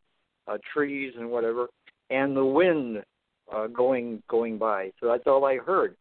uh, 0.47 0.57
trees 0.73 1.13
and 1.17 1.29
whatever, 1.29 1.67
and 2.09 2.35
the 2.35 2.45
wind 2.45 3.03
uh, 3.53 3.67
going 3.67 4.21
going 4.29 4.57
by. 4.57 4.91
So 4.99 5.07
that's 5.07 5.27
all 5.27 5.45
I 5.45 5.57
heard. 5.57 5.95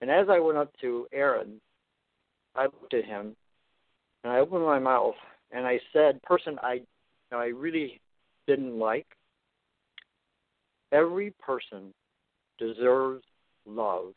And 0.00 0.10
as 0.10 0.26
I 0.28 0.40
went 0.40 0.58
up 0.58 0.72
to 0.80 1.06
Aaron, 1.12 1.60
I 2.56 2.64
looked 2.64 2.94
at 2.94 3.04
him, 3.04 3.36
and 4.24 4.32
I 4.32 4.38
opened 4.38 4.64
my 4.64 4.78
mouth, 4.78 5.14
and 5.50 5.66
I 5.66 5.78
said, 5.92 6.22
"Person 6.22 6.58
I 6.62 6.82
I 7.30 7.46
really 7.46 8.00
didn't 8.46 8.78
like. 8.78 9.06
Every 10.90 11.32
person 11.40 11.94
deserves 12.58 13.24
love, 13.66 14.14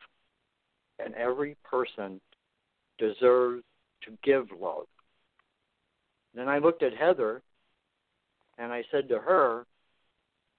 and 1.00 1.14
every 1.16 1.56
person 1.64 2.22
deserves 2.98 3.64
to 4.02 4.18
give 4.24 4.52
love." 4.52 4.88
Then 6.34 6.50
I 6.50 6.58
looked 6.58 6.84
at 6.84 6.94
Heather, 6.94 7.42
and 8.58 8.72
I 8.72 8.84
said 8.92 9.08
to 9.10 9.20
her, 9.20 9.66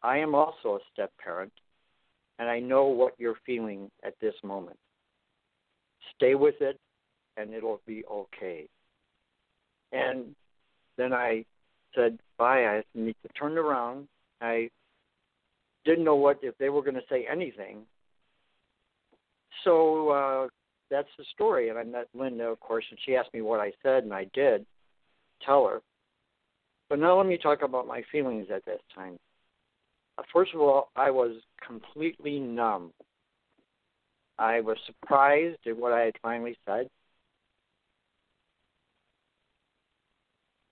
"I 0.02 0.18
am 0.18 0.34
also 0.34 0.76
a 0.76 0.84
step 0.92 1.16
parent, 1.18 1.52
and 2.38 2.48
I 2.48 2.60
know 2.60 2.86
what 2.86 3.18
you're 3.18 3.40
feeling 3.46 3.90
at 4.02 4.18
this 4.20 4.34
moment. 4.42 4.78
Stay 6.14 6.34
with 6.34 6.60
it, 6.62 6.80
and 7.36 7.52
it'll 7.52 7.80
be 7.86 8.04
okay. 8.06 8.68
And 9.92 10.34
then 10.96 11.12
I 11.12 11.44
said 11.94 12.18
bye. 12.36 12.66
I 12.66 12.84
need 12.94 13.16
to 13.22 13.28
turn 13.34 13.58
around. 13.58 14.08
I 14.40 14.70
didn't 15.84 16.04
know 16.04 16.16
what 16.16 16.38
if 16.42 16.56
they 16.58 16.68
were 16.68 16.82
going 16.82 16.94
to 16.94 17.06
say 17.08 17.26
anything. 17.26 17.86
So 19.64 20.10
uh, 20.10 20.48
that's 20.90 21.08
the 21.18 21.24
story. 21.32 21.68
And 21.68 21.78
I 21.78 21.84
met 21.84 22.08
Linda, 22.14 22.44
of 22.44 22.60
course, 22.60 22.84
and 22.90 22.98
she 23.04 23.16
asked 23.16 23.32
me 23.34 23.42
what 23.42 23.60
I 23.60 23.72
said, 23.82 24.04
and 24.04 24.12
I 24.12 24.26
did 24.32 24.64
tell 25.44 25.66
her. 25.66 25.80
But 26.88 26.98
now 26.98 27.16
let 27.16 27.26
me 27.26 27.36
talk 27.36 27.62
about 27.62 27.86
my 27.86 28.02
feelings 28.12 28.46
at 28.54 28.64
that 28.66 28.80
time. 28.94 29.18
First 30.32 30.54
of 30.54 30.60
all, 30.60 30.90
I 30.96 31.10
was 31.10 31.32
completely 31.66 32.38
numb. 32.38 32.92
I 34.38 34.60
was 34.60 34.76
surprised 34.86 35.58
at 35.66 35.76
what 35.76 35.92
I 35.92 36.00
had 36.02 36.14
finally 36.22 36.56
said. 36.66 36.88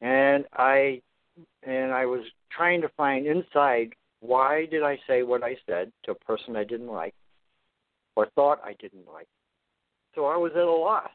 And 0.01 0.45
I 0.53 1.01
and 1.63 1.93
I 1.93 2.07
was 2.07 2.25
trying 2.51 2.83
to 2.83 2.89
find 2.91 3.27
inside 3.27 3.95
why 4.21 4.67
did 4.67 4.83
I 4.83 4.99
say 5.07 5.23
what 5.23 5.43
I 5.43 5.57
said 5.67 5.91
to 6.05 6.13
a 6.13 6.15
person 6.15 6.57
I 6.57 6.65
didn't 6.65 6.89
like 6.89 7.15
or 8.17 8.29
thought 8.35 8.61
I 8.65 8.75
didn't 8.81 9.07
like. 9.13 9.29
So 10.15 10.27
I 10.27 10.37
was 10.37 10.53
at 10.53 10.63
a 10.63 10.71
loss. 10.71 11.11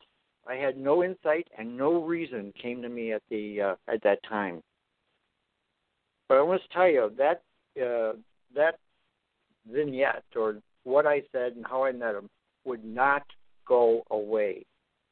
I 0.47 0.55
had 0.55 0.77
no 0.77 1.03
insight 1.03 1.47
and 1.57 1.77
no 1.77 2.03
reason 2.03 2.53
came 2.61 2.81
to 2.81 2.89
me 2.89 3.13
at 3.13 3.21
the 3.29 3.61
uh, 3.61 3.75
at 3.87 4.01
that 4.03 4.19
time. 4.27 4.61
But 6.27 6.37
I 6.37 6.41
to 6.41 6.59
tell 6.73 6.87
you 6.87 7.11
that 7.17 7.41
uh, 7.81 8.13
that 8.55 8.79
vignette 9.71 10.23
or 10.35 10.57
what 10.83 11.05
I 11.05 11.21
said 11.31 11.53
and 11.55 11.65
how 11.65 11.83
I 11.83 11.91
met 11.91 12.15
him 12.15 12.29
would 12.65 12.83
not 12.83 13.23
go 13.67 14.03
away. 14.11 14.65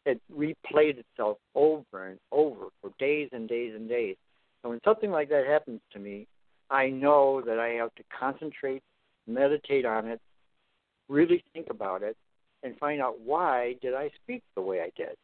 It 0.05 0.21
replayed 0.33 0.97
itself 0.99 1.37
over 1.53 2.07
and 2.07 2.19
over 2.31 2.67
for 2.81 2.91
days 2.97 3.29
and 3.33 3.47
days 3.47 3.73
and 3.75 3.89
days. 3.89 4.15
And 4.63 4.71
when 4.71 4.79
something 4.83 5.11
like 5.11 5.29
that 5.29 5.45
happens 5.45 5.81
to 5.93 5.99
me, 5.99 6.27
I 6.69 6.89
know 6.89 7.41
that 7.45 7.59
I 7.59 7.69
have 7.69 7.93
to 7.95 8.03
concentrate, 8.17 8.83
meditate 9.27 9.85
on 9.85 10.07
it, 10.07 10.21
really 11.09 11.43
think 11.53 11.67
about 11.69 12.03
it, 12.03 12.17
and 12.63 12.77
find 12.77 13.01
out 13.01 13.19
why 13.21 13.75
did 13.81 13.93
I 13.93 14.09
speak 14.23 14.43
the 14.55 14.61
way 14.61 14.81
I 14.81 14.91
did. 14.95 15.15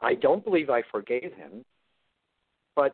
I 0.00 0.14
don't 0.14 0.44
believe 0.44 0.70
I 0.70 0.82
forgave 0.90 1.32
him, 1.34 1.64
but 2.76 2.92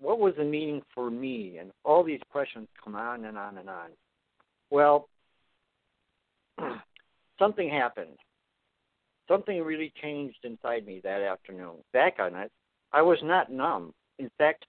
what 0.00 0.18
was 0.18 0.34
the 0.36 0.44
meaning 0.44 0.82
for 0.94 1.10
me? 1.10 1.56
And 1.58 1.70
all 1.84 2.04
these 2.04 2.20
questions 2.30 2.68
come 2.82 2.94
on 2.94 3.24
and 3.24 3.38
on 3.38 3.58
and 3.58 3.68
on. 3.68 3.90
Well, 4.70 5.08
something 7.38 7.68
happened. 7.68 8.18
Something 9.28 9.62
really 9.62 9.92
changed 10.02 10.38
inside 10.44 10.86
me 10.86 11.00
that 11.02 11.22
afternoon. 11.22 11.76
Back 11.92 12.16
on 12.18 12.34
it, 12.34 12.52
I 12.92 13.00
was 13.00 13.18
not 13.22 13.50
numb. 13.50 13.94
In 14.18 14.30
fact, 14.36 14.66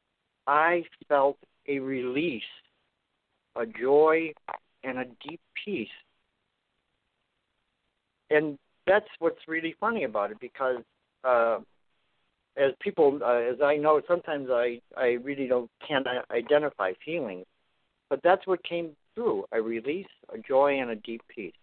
I 0.48 0.84
felt 1.10 1.38
a 1.68 1.80
release, 1.80 2.44
a 3.56 3.66
joy, 3.66 4.32
and 4.84 5.00
a 5.00 5.06
deep 5.28 5.42
peace. 5.66 5.88
And 8.30 8.58
that's 8.88 9.08
what's 9.20 9.48
really 9.48 9.76
funny 9.80 10.04
about 10.04 10.32
it 10.32 10.40
because 10.40 10.78
uh, 11.24 11.60
as 12.58 12.72
people, 12.80 13.20
uh, 13.24 13.52
as 13.54 13.62
I 13.64 13.78
know, 13.78 14.02
sometimes 14.08 14.50
I 14.52 14.80
I 14.96 15.18
really 15.24 15.48
don't 15.48 15.70
can't 15.88 16.08
identify 16.32 16.94
feelings, 17.04 17.46
but 18.10 18.22
that's 18.24 18.46
what 18.48 18.64
came 18.64 18.92
through: 19.14 19.46
a 19.52 19.62
release, 19.62 20.08
a 20.34 20.38
joy, 20.38 20.80
and 20.80 20.92
a 20.92 20.96
deep 20.96 21.22
peace. 21.34 21.54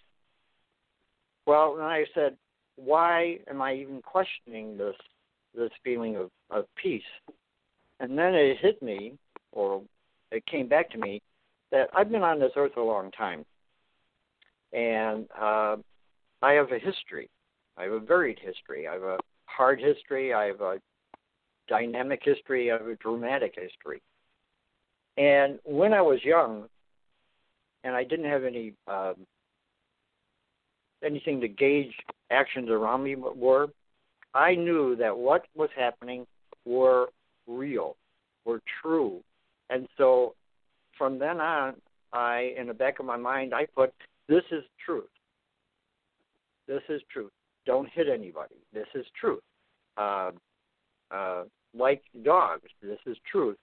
Well, 1.47 1.75
and 1.75 1.85
I 1.85 2.05
said, 2.15 2.37
why 2.77 3.39
am 3.49 3.61
I 3.61 3.75
even 3.75 4.01
questioning 4.03 4.77
this 4.77 4.97
this 5.55 5.71
feeling 5.85 6.17
of, 6.17 6.31
of 6.51 6.67
peace? 6.77 7.03
And 8.01 8.19
then 8.19 8.35
it 8.35 8.59
hit 8.61 8.83
me, 8.83 9.15
or 9.53 9.83
it 10.31 10.45
came 10.47 10.69
back 10.69 10.91
to 10.91 10.99
me, 10.99 11.21
that 11.71 11.89
I've 11.95 12.11
been 12.11 12.23
on 12.23 12.41
this 12.41 12.53
earth 12.57 12.77
a 12.77 12.81
long 12.83 13.11
time, 13.13 13.45
and 14.73 15.27
uh, 15.39 15.77
I 16.43 16.53
have 16.53 16.73
a 16.73 16.79
history. 16.79 17.29
I 17.77 17.85
have 17.85 17.93
a 17.93 18.01
varied 18.01 18.39
history. 18.41 18.89
I 18.89 18.95
have 18.95 19.03
a 19.03 19.19
hard 19.47 19.81
history. 19.81 20.35
I 20.35 20.47
have 20.47 20.61
a 20.61 20.81
dynamic 21.69 22.21
history. 22.25 22.71
I 22.71 22.79
have 22.79 22.87
a 22.87 22.97
dramatic 22.97 23.55
history. 23.57 24.03
And 25.17 25.59
when 25.65 25.93
I 25.93 26.01
was 26.01 26.25
young, 26.25 26.65
and 27.85 27.95
I 27.95 28.05
didn't 28.05 28.31
have 28.31 28.45
any 28.45 28.75
um, 28.87 29.15
anything 31.05 31.41
to 31.41 31.49
gauge 31.49 31.93
actions 32.31 32.71
around 32.71 33.03
me 33.03 33.17
were, 33.17 33.69
I 34.35 34.55
knew 34.55 34.97
that 34.97 35.17
what 35.17 35.45
was 35.57 35.69
happening 35.77 36.27
were 36.65 37.09
real, 37.47 37.97
were 38.45 38.61
true, 38.81 39.21
and 39.69 39.89
so 39.99 40.35
from 40.97 41.19
then 41.19 41.41
on, 41.41 41.75
I 42.13 42.55
in 42.57 42.69
the 42.69 42.75
back 42.75 43.01
of 43.01 43.07
my 43.07 43.17
mind 43.17 43.53
I 43.55 43.67
put 43.67 43.93
this 44.29 44.45
is 44.51 44.63
truth. 44.85 45.09
This 46.67 46.83
is 46.89 47.01
truth. 47.11 47.31
Don't 47.67 47.89
hit 47.91 48.09
anybody. 48.09 48.57
This 48.73 48.87
is 48.95 49.05
truth. 49.19 49.43
Uh, 49.97 50.33
uh, 51.11 51.45
like 51.75 52.03
dogs, 52.25 52.69
this 52.83 52.99
is 53.07 53.17
truth. 53.31 53.57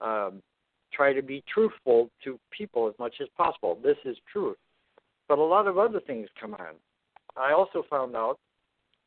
Um, 0.00 0.42
try 0.92 1.12
to 1.12 1.22
be 1.22 1.42
truthful 1.52 2.10
to 2.24 2.38
people 2.50 2.88
as 2.88 2.94
much 2.98 3.14
as 3.20 3.28
possible. 3.36 3.78
This 3.82 3.96
is 4.04 4.16
truth. 4.30 4.56
But 5.28 5.38
a 5.38 5.42
lot 5.42 5.66
of 5.66 5.78
other 5.78 6.00
things 6.00 6.28
come 6.40 6.54
on. 6.54 6.74
I 7.36 7.52
also 7.52 7.84
found 7.88 8.16
out 8.16 8.38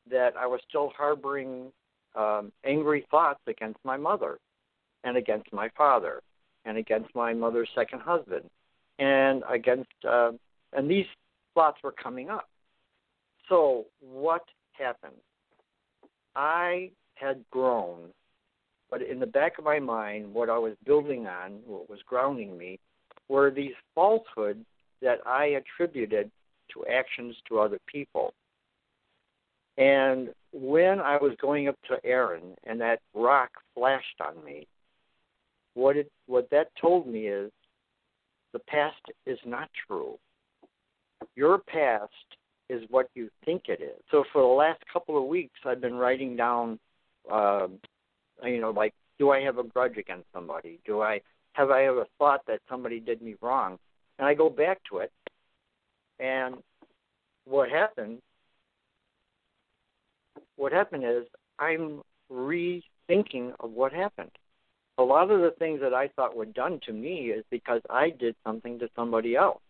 that 0.09 0.33
I 0.37 0.45
was 0.45 0.59
still 0.67 0.91
harboring 0.95 1.71
um, 2.15 2.51
angry 2.65 3.05
thoughts 3.09 3.39
against 3.47 3.79
my 3.83 3.97
mother 3.97 4.39
and 5.03 5.17
against 5.17 5.51
my 5.53 5.69
father 5.77 6.21
and 6.65 6.77
against 6.77 7.13
my 7.15 7.33
mother's 7.33 7.69
second 7.73 8.01
husband 8.01 8.49
and 8.97 9.43
against 9.49 9.89
uh, 10.07 10.31
and 10.73 10.89
these 10.89 11.05
thoughts 11.55 11.77
were 11.83 11.93
coming 11.93 12.29
up. 12.29 12.47
So 13.49 13.85
what 13.99 14.43
happened? 14.73 15.13
I 16.35 16.91
had 17.15 17.43
grown, 17.51 18.09
but 18.89 19.01
in 19.01 19.19
the 19.19 19.25
back 19.25 19.57
of 19.57 19.65
my 19.65 19.79
mind, 19.79 20.33
what 20.33 20.49
I 20.49 20.57
was 20.57 20.73
building 20.85 21.27
on, 21.27 21.59
what 21.65 21.89
was 21.89 21.99
grounding 22.05 22.57
me, 22.57 22.79
were 23.27 23.51
these 23.51 23.73
falsehoods 23.93 24.65
that 25.01 25.19
I 25.25 25.59
attributed 25.61 26.31
to 26.73 26.85
actions 26.85 27.35
to 27.47 27.59
other 27.59 27.79
people. 27.87 28.33
And 29.77 30.29
when 30.51 30.99
I 30.99 31.17
was 31.17 31.33
going 31.41 31.67
up 31.67 31.77
to 31.87 31.97
Aaron 32.03 32.55
and 32.65 32.79
that 32.81 32.99
rock 33.13 33.49
flashed 33.73 34.21
on 34.25 34.43
me, 34.43 34.67
what 35.73 35.95
it 35.95 36.11
what 36.27 36.49
that 36.51 36.67
told 36.79 37.07
me 37.07 37.27
is 37.27 37.51
the 38.53 38.59
past 38.59 38.97
is 39.25 39.39
not 39.45 39.69
true. 39.87 40.17
Your 41.35 41.59
past 41.59 42.11
is 42.69 42.83
what 42.89 43.09
you 43.15 43.29
think 43.45 43.63
it 43.67 43.81
is. 43.81 44.01
So 44.11 44.23
for 44.31 44.41
the 44.41 44.47
last 44.47 44.81
couple 44.91 45.17
of 45.17 45.27
weeks, 45.27 45.59
I've 45.65 45.81
been 45.81 45.95
writing 45.95 46.35
down, 46.35 46.79
uh, 47.31 47.67
you 48.43 48.61
know, 48.61 48.71
like, 48.71 48.93
do 49.17 49.31
I 49.31 49.41
have 49.41 49.57
a 49.57 49.63
grudge 49.63 49.97
against 49.97 50.27
somebody? 50.33 50.79
Do 50.85 51.01
I 51.01 51.21
have 51.53 51.71
I 51.71 51.85
ever 51.85 52.05
thought 52.17 52.41
that 52.47 52.61
somebody 52.69 52.99
did 52.99 53.21
me 53.21 53.35
wrong? 53.41 53.77
And 54.17 54.27
I 54.27 54.33
go 54.33 54.49
back 54.49 54.79
to 54.89 54.99
it, 54.99 55.11
and 56.19 56.55
what 57.45 57.69
happened? 57.69 58.19
What 60.55 60.71
happened 60.71 61.03
is 61.05 61.23
I'm 61.57 62.01
rethinking 62.31 63.53
of 63.59 63.71
what 63.71 63.91
happened. 63.91 64.31
A 64.97 65.03
lot 65.03 65.31
of 65.31 65.39
the 65.41 65.51
things 65.57 65.79
that 65.81 65.93
I 65.93 66.09
thought 66.09 66.35
were 66.35 66.45
done 66.45 66.79
to 66.85 66.93
me 66.93 67.31
is 67.31 67.43
because 67.49 67.81
I 67.89 68.09
did 68.09 68.35
something 68.45 68.77
to 68.79 68.89
somebody 68.95 69.35
else, 69.35 69.61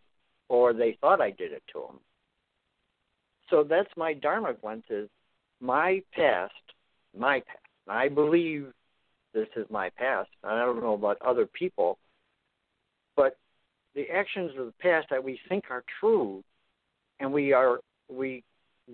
or 0.50 0.74
they 0.74 0.98
thought 1.00 1.22
I 1.22 1.30
did 1.32 1.54
it 1.54 1.64
to 1.74 1.80
them. 1.88 2.00
So 3.50 3.64
that's 3.64 3.90
my 3.98 4.14
dharma 4.14 4.54
glance 4.54 4.84
is 4.90 5.10
my 5.60 6.02
past, 6.14 6.54
my 7.18 7.40
past. 7.40 7.58
I 7.88 8.08
believe 8.08 8.72
this 9.34 9.48
is 9.56 9.66
my 9.70 9.90
past. 9.98 10.30
I 10.44 10.60
don't 10.60 10.82
know 10.82 10.94
about 10.94 11.22
other 11.22 11.46
people, 11.46 11.98
but 13.16 13.38
the 13.96 14.10
actions 14.10 14.52
of 14.58 14.68
the 14.68 14.74
past 14.80 15.08
that 15.10 15.24
we 15.24 15.40
think 15.50 15.66
are 15.70 15.84
true, 16.00 16.44
and 17.20 17.32
we 17.34 17.54
are 17.54 17.80
we 18.10 18.44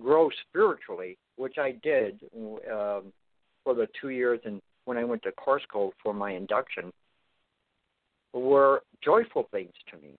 grow 0.02 0.30
spiritually, 0.48 1.18
which 1.36 1.58
I 1.58 1.72
did 1.84 2.20
um, 2.36 3.12
for 3.63 3.74
the 3.74 3.88
two 4.00 4.10
years 4.10 4.39
and 4.46 4.62
when 4.86 4.98
I 4.98 5.04
went 5.04 5.24
to 5.24 5.32
Course 5.32 5.63
Code 5.72 5.94
for 6.02 6.13
my 6.13 6.32
induction, 6.32 6.91
were 8.34 8.84
joyful 9.04 9.48
things 9.52 9.74
to 9.91 9.98
me 9.98 10.15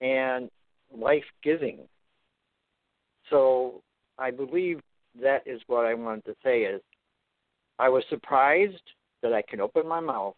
and 0.00 0.50
life 0.94 1.24
giving. 1.42 1.78
So 3.32 3.80
I 4.18 4.30
believe 4.30 4.80
that 5.20 5.42
is 5.46 5.60
what 5.66 5.86
I 5.86 5.94
wanted 5.94 6.26
to 6.26 6.34
say 6.44 6.60
is 6.60 6.80
I 7.78 7.88
was 7.88 8.04
surprised 8.10 8.82
that 9.22 9.32
I 9.32 9.42
can 9.42 9.60
open 9.60 9.88
my 9.88 10.00
mouth 10.00 10.34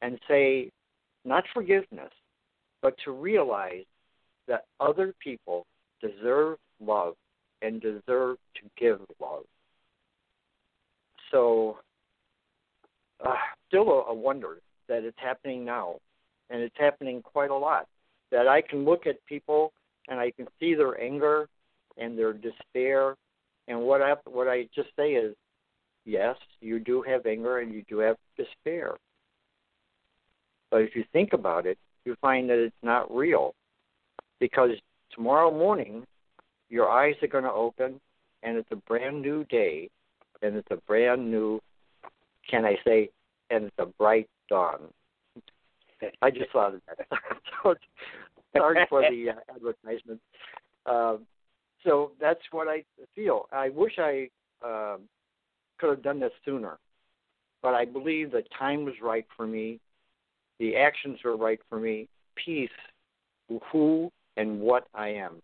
and 0.00 0.18
say 0.28 0.70
not 1.24 1.44
forgiveness, 1.52 2.12
but 2.80 2.94
to 3.04 3.10
realize 3.10 3.84
that 4.46 4.66
other 4.78 5.12
people 5.22 5.66
deserve 6.00 6.58
love 6.80 7.14
and 7.62 7.80
deserve 7.80 8.36
to 8.54 8.70
give 8.78 9.00
love. 9.20 9.42
So, 11.32 11.78
uh, 13.26 13.34
still 13.66 13.88
a, 13.88 14.10
a 14.10 14.14
wonder 14.14 14.58
that 14.88 15.02
it's 15.02 15.18
happening 15.18 15.64
now, 15.64 15.96
and 16.50 16.60
it's 16.62 16.76
happening 16.78 17.22
quite 17.22 17.50
a 17.50 17.56
lot. 17.56 17.88
That 18.30 18.46
I 18.46 18.60
can 18.60 18.84
look 18.84 19.06
at 19.06 19.24
people 19.26 19.72
and 20.08 20.20
I 20.20 20.30
can 20.30 20.46
see 20.60 20.74
their 20.74 21.00
anger 21.00 21.48
and 21.98 22.18
their 22.18 22.32
despair, 22.32 23.16
and 23.68 23.80
what 23.80 24.02
I 24.02 24.14
what 24.26 24.48
I 24.48 24.68
just 24.74 24.88
say 24.96 25.12
is, 25.12 25.34
yes, 26.04 26.36
you 26.60 26.78
do 26.78 27.02
have 27.02 27.26
anger 27.26 27.58
and 27.58 27.72
you 27.72 27.82
do 27.88 27.98
have 27.98 28.16
despair. 28.36 28.94
But 30.70 30.82
if 30.82 30.96
you 30.96 31.04
think 31.12 31.32
about 31.32 31.66
it, 31.66 31.78
you 32.04 32.16
find 32.20 32.48
that 32.50 32.58
it's 32.58 32.74
not 32.82 33.14
real. 33.14 33.54
Because 34.40 34.70
tomorrow 35.14 35.50
morning, 35.50 36.04
your 36.68 36.90
eyes 36.90 37.14
are 37.22 37.28
going 37.28 37.44
to 37.44 37.52
open, 37.52 38.00
and 38.42 38.56
it's 38.56 38.70
a 38.70 38.76
brand 38.76 39.22
new 39.22 39.44
day, 39.44 39.88
and 40.42 40.56
it's 40.56 40.70
a 40.70 40.76
brand 40.88 41.30
new, 41.30 41.60
can 42.50 42.64
I 42.64 42.76
say, 42.84 43.08
and 43.50 43.64
it's 43.64 43.78
a 43.78 43.86
bright 43.86 44.28
dawn. 44.48 44.80
I 46.20 46.30
just 46.30 46.50
thought 46.52 46.74
of 46.74 46.80
that. 46.86 47.06
sorry 48.56 48.86
for 48.88 49.02
the 49.02 49.30
uh, 49.30 49.54
advertisement. 49.54 50.20
Um, 50.84 51.26
so 51.86 52.12
that's 52.20 52.40
what 52.50 52.68
I 52.68 52.84
feel. 53.14 53.46
I 53.52 53.70
wish 53.70 53.94
I 53.98 54.28
um, 54.62 55.02
could 55.78 55.88
have 55.88 56.02
done 56.02 56.20
this 56.20 56.32
sooner, 56.44 56.78
but 57.62 57.74
I 57.74 57.86
believe 57.86 58.32
the 58.32 58.42
time 58.58 58.84
was 58.84 58.94
right 59.02 59.26
for 59.36 59.46
me 59.46 59.80
the 60.58 60.76
actions 60.76 61.18
were 61.24 61.36
right 61.36 61.60
for 61.68 61.78
me, 61.78 62.08
peace, 62.34 62.70
who 63.70 64.10
and 64.36 64.60
what 64.60 64.86
I 64.94 65.08
am. 65.08 65.42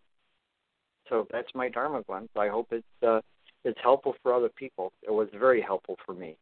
So 1.09 1.27
that's 1.31 1.47
my 1.53 1.69
Dharma 1.69 2.01
Glimpse. 2.03 2.31
I 2.35 2.47
hope 2.47 2.67
it's 2.71 2.85
uh, 3.05 3.21
it's 3.63 3.79
helpful 3.81 4.15
for 4.23 4.33
other 4.33 4.49
people. 4.49 4.91
It 5.03 5.11
was 5.11 5.27
very 5.37 5.61
helpful 5.61 5.97
for 6.05 6.13
me. 6.13 6.35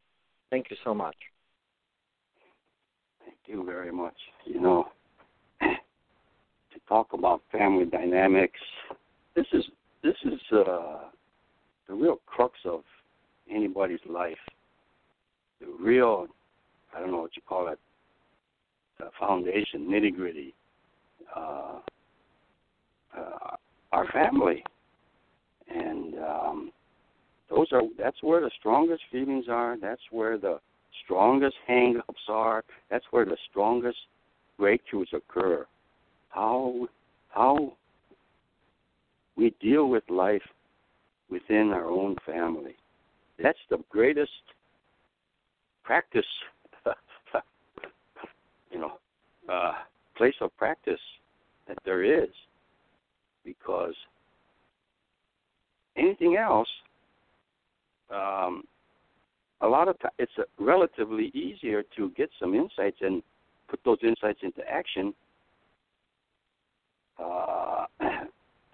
Thank 0.50 0.70
you 0.70 0.78
so 0.84 0.94
much. 0.94 1.16
Thank 3.24 3.38
you 3.46 3.64
very 3.66 3.92
much. 3.92 4.16
You 4.46 4.62
know, 4.62 4.88
to 5.62 6.80
talk 6.88 7.14
about 7.14 7.42
family 7.52 7.86
dynamics, 7.86 8.60
this 9.36 9.46
is 9.54 9.66
this 10.04 10.16
is 10.26 10.40
uh, 10.52 11.00
the 11.88 11.94
real 11.94 12.20
crux 12.26 12.58
of 12.66 12.82
anybody's 13.50 14.00
life. 14.10 14.38
The 15.60 15.68
real, 15.80 16.28
I 16.96 17.00
don't 17.00 17.12
know 17.12 17.22
what 17.22 17.36
you 17.36 17.42
call 17.48 17.68
it, 17.68 17.80
uh, 19.00 19.10
foundation, 19.20 19.88
nitty 19.88 20.16
gritty, 20.16 20.54
uh, 21.36 21.80
uh, 23.18 23.56
our 23.92 24.08
family, 24.12 24.64
and 25.74 26.16
um, 26.16 26.72
those 27.50 27.68
are 27.72 27.82
that's 27.98 28.22
where 28.22 28.42
the 28.42 28.52
strongest 28.60 29.04
feelings 29.12 29.46
are. 29.50 29.78
That's 29.80 30.02
where 30.12 30.38
the 30.38 30.60
strongest 31.04 31.56
hang-ups 31.68 32.22
are. 32.28 32.64
That's 32.90 33.06
where 33.12 33.26
the 33.26 33.38
strongest 33.50 33.98
breakthroughs 34.60 35.14
occur. 35.14 35.66
How 36.30 36.88
how 37.30 37.74
we 39.42 39.56
deal 39.60 39.90
with 39.90 40.04
life 40.08 40.44
within 41.32 41.72
our 41.74 41.90
own 41.90 42.16
family. 42.28 42.76
That's 43.42 43.58
the 43.72 43.80
greatest 43.90 44.30
practice, 45.84 46.26
you 48.72 48.80
know, 48.80 48.92
uh, 49.52 49.72
place 50.16 50.36
of 50.42 50.56
practice 50.58 51.00
that 51.68 51.80
there 51.86 52.04
is, 52.04 52.30
because 53.44 53.96
anything 55.98 56.38
else, 56.38 56.70
um, 58.14 58.64
a 59.62 59.68
lot 59.68 59.88
of 59.88 60.00
times 60.02 60.14
it's 60.20 60.32
relatively 60.60 61.32
easier 61.34 61.82
to 61.98 62.12
get 62.12 62.30
some 62.40 62.54
insights 62.54 62.98
and 63.02 63.24
put 63.70 63.80
those 63.84 63.98
insights 64.04 64.40
into 64.44 64.62
action. 64.70 65.16
Uh, 67.20 67.86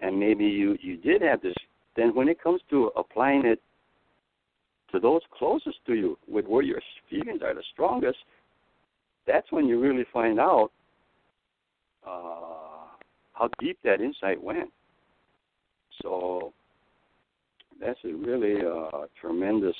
and 0.00 0.18
maybe 0.18 0.44
you 0.44 0.76
you 0.80 0.96
did 0.96 1.22
have 1.22 1.42
this. 1.42 1.54
Then 1.96 2.14
when 2.14 2.28
it 2.28 2.42
comes 2.42 2.60
to 2.70 2.90
applying 2.96 3.44
it 3.44 3.60
to 4.92 5.00
those 5.00 5.20
closest 5.36 5.78
to 5.86 5.94
you, 5.94 6.18
with 6.28 6.46
where 6.46 6.62
your 6.62 6.80
feelings 7.10 7.42
are 7.42 7.54
the 7.54 7.62
strongest, 7.72 8.18
that's 9.26 9.50
when 9.52 9.66
you 9.66 9.80
really 9.80 10.06
find 10.12 10.40
out 10.40 10.70
uh, 12.06 12.86
how 13.34 13.50
deep 13.60 13.78
that 13.84 14.00
insight 14.00 14.42
went. 14.42 14.70
So 16.02 16.52
that's 17.80 17.98
a 18.04 18.12
really 18.12 18.64
uh, 18.64 19.06
tremendous 19.20 19.76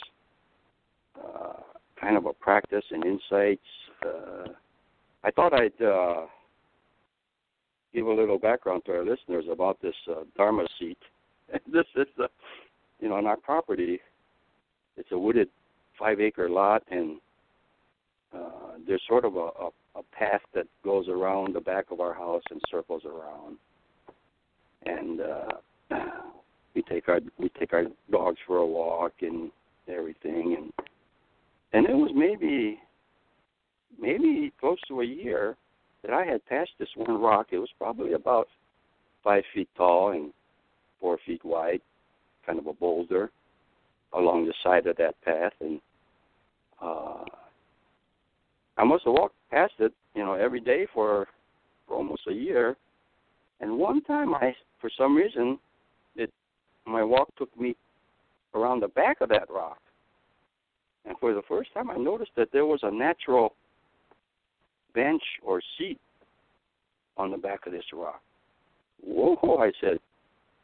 uh, 1.19 1.55
kind 2.01 2.17
of 2.17 2.27
a 2.27 2.33
practice 2.33 2.85
and 2.91 3.05
insights. 3.05 3.61
Uh, 4.05 4.49
I 5.25 5.31
thought 5.31 5.53
I'd 5.53 5.83
uh, 5.83 6.27
give 7.95 8.07
a 8.07 8.13
little 8.13 8.39
background 8.39 8.83
to 8.87 8.93
our 8.93 9.05
listeners 9.05 9.45
about 9.51 9.81
this 9.83 9.95
uh, 10.11 10.25
Dharma 10.37 10.67
seat. 10.79 10.99
this 11.73 11.87
is, 11.97 12.07
uh, 12.23 12.27
you 13.01 13.09
know, 13.09 13.17
on 13.17 13.27
our 13.27 13.37
property. 13.37 14.01
It's 14.97 15.11
a 15.13 15.19
wooded 15.19 15.49
five-acre 15.99 16.49
lot, 16.49 16.83
and 16.91 17.19
uh, 18.35 18.77
there's 18.87 19.03
sort 19.09 19.25
of 19.25 19.37
a, 19.37 19.39
a, 19.39 19.69
a 19.97 20.03
path 20.13 20.43
that 20.55 20.67
goes 20.85 21.09
around 21.09 21.55
the 21.55 21.61
back 21.61 21.87
of 21.91 22.01
our 22.01 22.15
house 22.15 22.43
and 22.51 22.61
circles 22.71 23.03
around. 23.05 23.57
And 24.85 25.21
uh, 25.21 25.97
we 26.75 26.83
take 26.83 27.09
our 27.09 27.21
we 27.39 27.51
take 27.59 27.73
our 27.73 27.85
dogs 28.11 28.39
for 28.47 28.59
a 28.59 28.67
walk 28.67 29.13
and 29.23 29.51
everything, 29.89 30.57
and 30.59 30.87
and 31.73 31.87
it 31.87 31.95
was 31.95 32.11
maybe 32.15 32.79
maybe 34.01 34.53
close 34.61 34.79
to 34.89 35.01
a 35.01 35.05
year 35.05 35.57
that 36.03 36.13
I 36.13 36.25
had 36.25 36.45
passed 36.47 36.71
this 36.79 36.89
one 36.97 37.21
rock. 37.21 37.49
It 37.51 37.59
was 37.59 37.71
probably 37.79 38.13
about 38.13 38.49
five 39.25 39.43
feet 39.55 39.69
tall 39.77 40.13
and 40.13 40.33
four 41.01 41.19
feet 41.27 41.45
wide, 41.45 41.81
kind 42.47 42.59
of 42.59 42.67
a 42.67 42.73
boulder 42.73 43.31
along 44.13 44.47
the 44.47 44.55
side 44.63 44.87
of 44.87 44.97
that 44.97 45.21
path, 45.23 45.53
and 45.61 45.81
uh, 46.81 47.25
I 48.77 48.85
must 48.85 49.05
have 49.05 49.13
walked 49.13 49.35
past 49.51 49.75
it, 49.81 49.93
you 50.15 50.25
know, 50.25 50.35
every 50.35 50.61
day 50.61 50.87
for, 50.95 51.27
for 51.87 51.97
almost 51.97 52.23
a 52.29 52.33
year. 52.33 52.77
And 53.61 53.77
one 53.77 54.03
time, 54.05 54.35
I, 54.35 54.55
for 54.81 54.89
some 54.97 55.17
reason, 55.17 55.59
it 56.17 56.31
my 56.87 57.03
walk 57.03 57.29
took 57.37 57.55
me 57.61 57.77
around 58.55 58.81
the 58.81 58.89
back 58.89 59.21
of 59.21 59.29
that 59.29 59.51
rock, 59.51 59.79
and 61.05 61.19
for 61.19 61.35
the 61.35 61.43
first 61.49 61.75
time, 61.75 61.91
I 61.91 61.97
noticed 61.97 62.31
that 62.37 62.49
there 62.53 62.67
was 62.67 62.81
a 62.83 62.91
natural 62.91 63.55
bench 64.95 65.23
or 65.43 65.61
seat 65.77 65.99
on 67.17 67.31
the 67.31 67.37
back 67.37 67.67
of 67.67 67.73
this 67.73 67.85
rock. 67.93 68.21
Whoa, 69.05 69.59
I 69.59 69.73
said, 69.81 69.99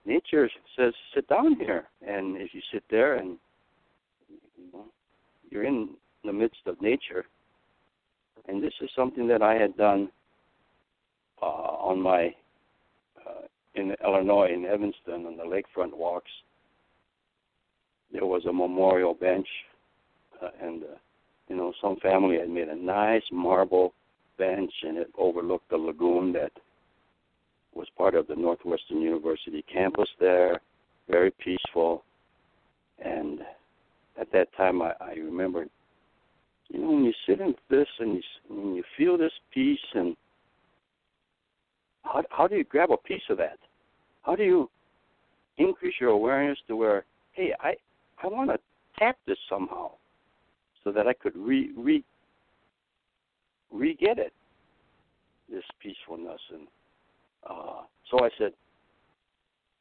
nature 0.04 0.48
says 0.76 0.92
sit 1.14 1.28
down 1.28 1.56
here. 1.56 1.84
And 2.06 2.36
if 2.36 2.54
you 2.54 2.60
sit 2.72 2.82
there 2.90 3.16
and 3.16 3.36
you 4.58 4.72
know, 4.72 4.84
you're 5.50 5.64
in 5.64 5.90
the 6.24 6.32
midst 6.32 6.60
of 6.66 6.80
nature, 6.80 7.24
and 8.48 8.62
this 8.62 8.72
is 8.80 8.90
something 8.94 9.26
that 9.28 9.42
I 9.42 9.54
had 9.54 9.76
done 9.76 10.10
uh, 11.42 11.46
on 11.46 12.00
my 12.00 12.34
uh, 13.26 13.46
in 13.74 13.94
Illinois 14.04 14.52
in 14.52 14.64
Evanston 14.64 15.26
on 15.26 15.36
the 15.36 15.44
lakefront 15.44 15.96
walks. 15.96 16.30
There 18.12 18.26
was 18.26 18.44
a 18.46 18.52
memorial 18.52 19.14
bench, 19.14 19.48
uh, 20.42 20.50
and 20.62 20.82
uh, 20.82 20.86
you 21.48 21.56
know 21.56 21.72
some 21.80 21.96
family 21.96 22.38
had 22.38 22.50
made 22.50 22.68
a 22.68 22.76
nice 22.76 23.22
marble 23.32 23.92
bench, 24.38 24.72
and 24.82 24.98
it 24.98 25.10
overlooked 25.16 25.68
the 25.70 25.76
lagoon 25.76 26.32
that 26.32 26.52
was 27.74 27.86
part 27.96 28.14
of 28.14 28.26
the 28.26 28.36
Northwestern 28.36 29.00
University 29.00 29.64
campus 29.72 30.08
there. 30.20 30.60
Very 31.08 31.30
peaceful, 31.32 32.02
and 33.04 33.40
at 34.18 34.32
that 34.32 34.48
time, 34.56 34.80
I, 34.80 34.92
I 35.00 35.12
remember, 35.16 35.66
you 36.68 36.80
know, 36.80 36.90
when 36.92 37.04
you 37.04 37.12
sit 37.26 37.40
in 37.40 37.54
this 37.68 37.88
and 37.98 38.14
you, 38.14 38.22
when 38.48 38.74
you 38.74 38.84
feel 38.96 39.18
this 39.18 39.32
peace, 39.52 39.78
and 39.94 40.16
how 42.04 42.22
how 42.30 42.46
do 42.46 42.56
you 42.56 42.64
grab 42.64 42.90
a 42.90 42.96
piece 42.96 43.22
of 43.28 43.36
that? 43.38 43.58
How 44.22 44.34
do 44.34 44.44
you 44.44 44.70
increase 45.58 45.94
your 46.00 46.10
awareness 46.10 46.58
to 46.68 46.76
where, 46.76 47.04
hey, 47.32 47.52
I 47.60 47.74
I 48.22 48.28
want 48.28 48.50
to 48.50 48.58
tap 48.98 49.18
this 49.26 49.38
somehow, 49.48 49.90
so 50.84 50.92
that 50.92 51.06
I 51.06 51.12
could 51.12 51.36
re 51.36 51.70
re 51.76 52.02
re 53.74 53.94
get 53.94 54.18
it, 54.18 54.32
this 55.50 55.64
peacefulness. 55.82 56.40
And 56.52 56.68
uh, 57.48 57.82
so 58.10 58.24
I 58.24 58.30
said, 58.38 58.52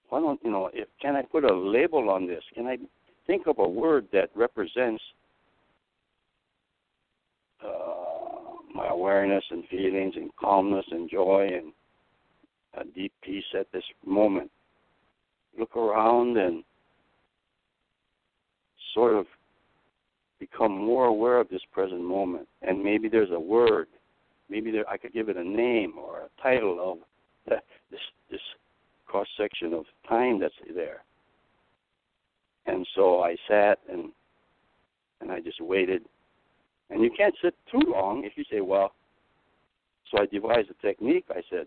why 0.10 0.20
don't 0.20 0.40
you 0.44 0.52
know? 0.52 0.70
If 0.74 0.88
can 1.02 1.16
I 1.16 1.22
put 1.22 1.44
a 1.50 1.56
label 1.56 2.10
on 2.10 2.28
this? 2.28 2.44
Can 2.54 2.68
I 2.68 2.78
think 3.26 3.48
of 3.48 3.60
a 3.60 3.68
word 3.68 4.08
that 4.12 4.30
represents 4.36 5.02
uh, 7.64 8.58
my 8.76 8.88
awareness 8.88 9.44
and 9.50 9.64
feelings 9.70 10.14
and 10.16 10.30
calmness 10.36 10.86
and 10.92 11.10
joy 11.10 11.50
and 11.54 11.72
a 12.76 12.92
deep 12.94 13.14
peace 13.24 13.44
at 13.58 13.72
this 13.72 13.84
moment? 14.06 14.52
Look 15.58 15.76
around 15.76 16.38
and 16.38 16.64
sort 18.94 19.16
of 19.16 19.26
become 20.44 20.78
more 20.78 21.06
aware 21.06 21.40
of 21.40 21.48
this 21.48 21.62
present 21.72 22.04
moment. 22.04 22.48
And 22.62 22.84
maybe 22.84 23.08
there's 23.08 23.32
a 23.32 23.40
word, 23.40 23.88
maybe 24.50 24.72
there, 24.72 24.88
I 24.90 24.98
could 24.98 25.14
give 25.14 25.30
it 25.30 25.38
a 25.38 25.44
name 25.44 25.94
or 25.98 26.20
a 26.20 26.42
title 26.42 26.80
of 26.82 26.98
the, 27.48 27.56
this 27.90 28.00
this 28.30 28.42
cross 29.06 29.28
section 29.38 29.74
of 29.74 29.86
time 30.08 30.40
that's 30.40 30.54
there. 30.76 31.04
And 32.66 32.86
so 32.94 33.22
I 33.22 33.38
sat 33.48 33.80
and 33.90 34.12
and 35.22 35.32
I 35.32 35.40
just 35.40 35.62
waited. 35.62 36.02
And 36.90 37.02
you 37.02 37.12
can't 37.16 37.36
sit 37.42 37.56
too 37.72 37.82
long 37.88 38.26
if 38.26 38.34
you 38.36 38.44
say, 38.52 38.60
well. 38.60 38.92
So 40.12 40.22
I 40.22 40.26
devised 40.26 40.70
a 40.70 40.86
technique. 40.86 41.26
I 41.30 41.42
said, 41.50 41.66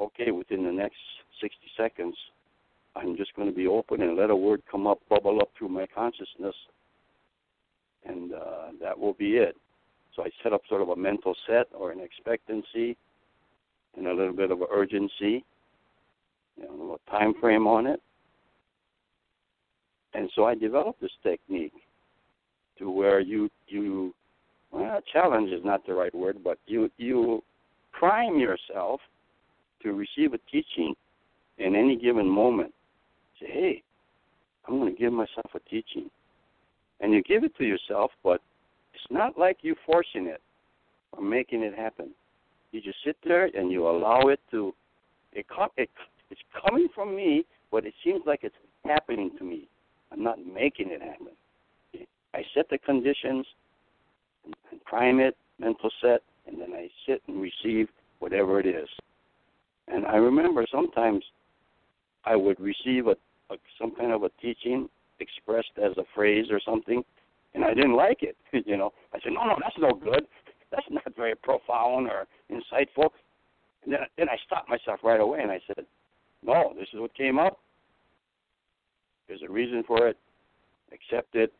okay, 0.00 0.32
within 0.32 0.64
the 0.64 0.72
next 0.72 0.98
60 1.40 1.56
seconds, 1.76 2.16
I'm 2.96 3.16
just 3.16 3.34
going 3.36 3.48
to 3.48 3.54
be 3.54 3.68
open 3.68 4.02
and 4.02 4.16
let 4.16 4.28
a 4.30 4.36
word 4.36 4.62
come 4.70 4.86
up, 4.86 4.98
bubble 5.08 5.40
up 5.40 5.50
through 5.56 5.68
my 5.68 5.86
consciousness 5.94 6.56
and 8.06 8.32
uh, 8.32 8.68
that 8.80 8.98
will 8.98 9.14
be 9.14 9.36
it. 9.36 9.56
So 10.14 10.22
I 10.22 10.30
set 10.42 10.52
up 10.52 10.62
sort 10.68 10.82
of 10.82 10.90
a 10.90 10.96
mental 10.96 11.34
set 11.46 11.68
or 11.72 11.92
an 11.92 12.00
expectancy 12.00 12.96
and 13.96 14.06
a 14.06 14.12
little 14.12 14.32
bit 14.32 14.50
of 14.50 14.60
urgency, 14.70 15.44
you 16.56 16.64
know, 16.64 16.70
a 16.70 16.72
little 16.72 17.00
time 17.10 17.34
frame 17.40 17.66
on 17.66 17.86
it. 17.86 18.00
And 20.14 20.28
so 20.34 20.44
I 20.44 20.54
developed 20.54 21.00
this 21.00 21.10
technique 21.22 21.72
to 22.78 22.90
where 22.90 23.20
you 23.20 23.48
you 23.68 24.14
well, 24.72 25.00
challenge 25.12 25.50
is 25.50 25.64
not 25.64 25.86
the 25.86 25.94
right 25.94 26.14
word, 26.14 26.38
but 26.42 26.58
you 26.66 26.90
you 26.96 27.42
prime 27.92 28.38
yourself 28.38 29.00
to 29.82 29.92
receive 29.92 30.34
a 30.34 30.38
teaching 30.50 30.94
in 31.58 31.74
any 31.76 31.96
given 31.96 32.28
moment. 32.28 32.72
Say, 33.40 33.46
hey, 33.46 33.82
I'm 34.66 34.78
going 34.78 34.92
to 34.92 34.98
give 34.98 35.12
myself 35.12 35.50
a 35.54 35.60
teaching 35.70 36.10
and 37.00 37.12
you 37.12 37.22
give 37.22 37.44
it 37.44 37.56
to 37.56 37.64
yourself, 37.64 38.10
but 38.22 38.40
it's 38.94 39.04
not 39.10 39.38
like 39.38 39.58
you 39.62 39.74
forcing 39.86 40.26
it 40.26 40.40
or 41.12 41.22
making 41.22 41.62
it 41.62 41.74
happen. 41.74 42.10
You 42.72 42.80
just 42.80 42.98
sit 43.04 43.16
there 43.24 43.46
and 43.46 43.70
you 43.72 43.88
allow 43.88 44.28
it 44.28 44.40
to. 44.50 44.74
It, 45.32 45.46
it 45.76 45.90
it's 46.30 46.40
coming 46.66 46.88
from 46.94 47.16
me, 47.16 47.44
but 47.72 47.84
it 47.84 47.94
seems 48.04 48.22
like 48.26 48.40
it's 48.42 48.54
happening 48.84 49.30
to 49.38 49.44
me. 49.44 49.68
I'm 50.12 50.22
not 50.22 50.38
making 50.44 50.90
it 50.90 51.02
happen. 51.02 51.34
I 52.32 52.42
set 52.54 52.68
the 52.70 52.78
conditions 52.78 53.46
and, 54.44 54.54
and 54.70 54.84
prime 54.84 55.18
it, 55.18 55.36
mental 55.58 55.90
set, 56.00 56.22
and 56.46 56.60
then 56.60 56.72
I 56.72 56.88
sit 57.06 57.22
and 57.26 57.40
receive 57.40 57.88
whatever 58.20 58.60
it 58.60 58.66
is. 58.66 58.88
And 59.88 60.06
I 60.06 60.16
remember 60.16 60.64
sometimes 60.70 61.24
I 62.24 62.36
would 62.36 62.60
receive 62.60 63.08
a, 63.08 63.16
a 63.52 63.56
some 63.80 63.94
kind 63.96 64.12
of 64.12 64.22
a 64.22 64.30
teaching 64.40 64.88
expressed 65.20 65.72
as 65.82 65.92
a 65.98 66.04
phrase 66.14 66.46
or 66.50 66.60
something, 66.64 67.02
and 67.54 67.64
I 67.64 67.74
didn't 67.74 67.96
like 67.96 68.22
it. 68.22 68.36
you 68.66 68.76
know, 68.76 68.92
I 69.14 69.18
said, 69.22 69.32
no, 69.32 69.44
no, 69.44 69.56
that's 69.62 69.76
no 69.78 69.92
good. 69.92 70.26
That's 70.70 70.86
not 70.90 71.14
very 71.16 71.34
profound 71.34 72.08
or 72.08 72.26
insightful. 72.50 73.10
And 73.84 73.92
then, 73.92 74.00
then 74.16 74.28
I 74.28 74.36
stopped 74.46 74.68
myself 74.68 75.00
right 75.02 75.20
away 75.20 75.40
and 75.40 75.50
I 75.50 75.60
said, 75.66 75.84
no, 76.44 76.72
this 76.78 76.88
is 76.92 77.00
what 77.00 77.14
came 77.14 77.38
up. 77.38 77.58
There's 79.28 79.42
a 79.46 79.50
reason 79.50 79.82
for 79.86 80.08
it. 80.08 80.16
Accept 80.92 81.34
it, 81.34 81.52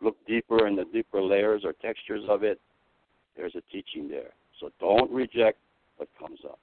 look 0.00 0.16
deeper 0.26 0.66
in 0.66 0.76
the 0.76 0.84
deeper 0.92 1.22
layers 1.22 1.62
or 1.64 1.72
textures 1.74 2.24
of 2.28 2.42
it, 2.42 2.60
there's 3.36 3.54
a 3.54 3.62
teaching 3.72 4.08
there. 4.08 4.30
So 4.60 4.70
don't 4.80 5.10
reject 5.10 5.58
what 5.96 6.08
comes 6.18 6.40
up. 6.44 6.58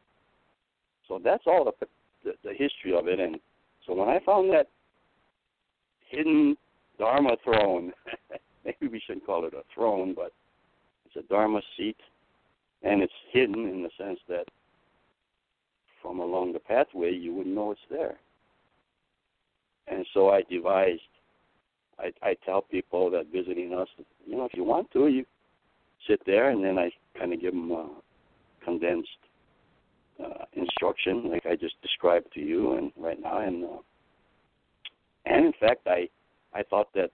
So 1.08 1.19
that's 1.24 1.43
all 1.48 1.65
the, 1.65 1.88
the, 2.24 2.34
the 2.43 2.54
history 2.54 2.95
of 2.95 3.08
it. 3.08 3.19
And 3.19 3.39
so 3.86 3.93
when 3.93 4.10
I 4.10 4.19
found 4.26 4.52
that 4.52 4.67
hidden 6.10 6.58
Dharma 6.98 7.38
throne, 7.43 7.93
maybe 8.65 8.91
we 8.91 9.02
shouldn't 9.06 9.26
call 9.26 9.45
it 9.45 9.54
a 9.54 9.63
throne, 9.74 10.13
but 10.13 10.34
it's 11.06 11.15
a 11.15 11.28
Dharma 11.30 11.62
seat, 11.78 11.98
and 12.84 13.02
it's 13.02 13.13
hidden 13.32 13.67
in 13.67 13.84
the 13.84 13.89
sense 13.98 14.19
that 14.28 14.45
from 16.02 16.19
along 16.19 16.54
the 16.54 16.60
pathway 16.60 17.12
you 17.12 17.34
wouldn't 17.34 17.56
know 17.56 17.72
it's 17.72 17.82
there. 17.89 18.17
And 19.88 20.06
so 20.13 20.30
I 20.30 20.43
devised. 20.50 21.02
I, 21.98 22.12
I 22.22 22.36
tell 22.45 22.62
people 22.62 23.10
that 23.12 23.28
visiting 23.34 23.74
us, 23.74 23.88
you 24.26 24.38
know, 24.38 24.45
if 24.45 24.54
you 24.54 24.63
want 24.63 24.89
to, 24.91 25.08
you 25.08 25.26
sit 26.08 26.22
there, 26.26 26.50
and 26.50 26.63
then 26.63 26.78
I 26.78 26.91
kind 27.17 27.34
of 27.34 27.41
give 27.41 27.54
them 27.54 27.72
a 27.72 27.89
condensed 28.63 29.10
uh, 30.24 30.45
instruction, 30.54 31.30
like 31.30 31.45
I 31.45 31.56
just 31.56 31.82
described 31.82 32.28
to 32.36 32.39
you, 32.39 32.74
and 32.76 32.91
right 32.98 33.22
now, 33.22 33.39
and 33.39 33.63
uh, 33.65 33.67
and 35.29 35.45
in 35.45 35.53
fact, 35.59 35.87
I 35.87 36.09
I 36.53 36.63
thought 36.63 36.87
that 36.95 37.11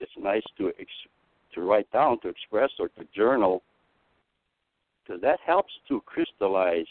it's 0.00 0.12
nice 0.18 0.42
to 0.58 0.68
ex- 0.78 1.08
to 1.54 1.62
write 1.62 1.90
down, 1.92 2.20
to 2.20 2.28
express, 2.28 2.70
or 2.78 2.88
to 2.88 3.04
journal, 3.14 3.62
because 5.02 5.20
that 5.22 5.38
helps 5.46 5.72
to 5.88 6.00
crystallize 6.02 6.86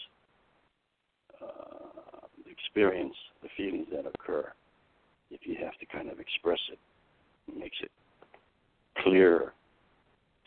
uh, 1.41 2.25
the 2.45 2.51
experience, 2.51 3.15
the 3.41 3.49
feelings 3.55 3.87
that 3.91 4.05
occur. 4.05 4.51
If 5.31 5.41
you 5.43 5.55
have 5.63 5.77
to 5.79 5.85
kind 5.85 6.09
of 6.09 6.19
express 6.19 6.59
it, 6.71 6.79
it 7.47 7.57
makes 7.57 7.77
it 7.81 7.91
clearer. 9.03 9.53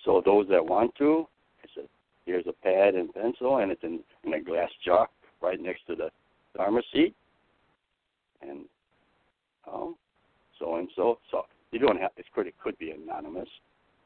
So 0.04 0.22
those 0.24 0.46
that 0.48 0.64
want 0.64 0.94
to, 0.96 1.26
I 1.62 1.66
said, 1.74 1.88
here's 2.24 2.46
a 2.46 2.52
pad 2.52 2.94
and 2.94 3.12
pencil, 3.12 3.58
and 3.58 3.72
it's 3.72 3.82
in, 3.82 4.00
in 4.24 4.34
a 4.34 4.40
glass 4.40 4.70
jar 4.84 5.08
right 5.42 5.60
next 5.60 5.86
to 5.88 5.96
the 5.96 6.10
Dharma 6.56 6.82
seat, 6.92 7.14
and 8.40 8.60
so. 10.96 11.18
So 11.30 11.42
you 11.72 11.78
don't 11.78 12.00
have. 12.00 12.10
Could 12.34 12.46
it 12.46 12.54
could 12.62 12.78
be 12.78 12.90
anonymous. 12.90 13.48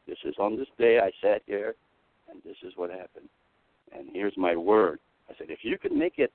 This 0.07 0.19
is 0.25 0.35
on 0.39 0.57
this 0.57 0.69
day 0.79 0.99
I 0.99 1.11
sat 1.21 1.43
here, 1.47 1.75
and 2.31 2.41
this 2.45 2.57
is 2.63 2.73
what 2.77 2.91
happened. 2.91 3.29
And 3.97 4.09
here's 4.13 4.37
my 4.37 4.57
word. 4.57 4.99
I 5.29 5.35
said, 5.39 5.49
if 5.51 5.61
you 5.63 5.79
could 5.79 5.93
make 5.93 6.15
it, 6.19 6.33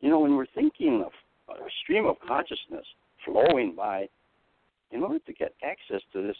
you 0.00 0.10
know, 0.10 0.20
when 0.20 0.36
we're 0.36 0.46
thinking 0.54 1.04
of 1.04 1.12
a 1.48 1.68
stream 1.82 2.06
of 2.06 2.16
consciousness 2.26 2.84
flowing 3.24 3.74
by, 3.76 4.08
in 4.92 5.02
order 5.02 5.18
to 5.18 5.32
get 5.32 5.54
access 5.62 6.02
to 6.12 6.22
this 6.22 6.36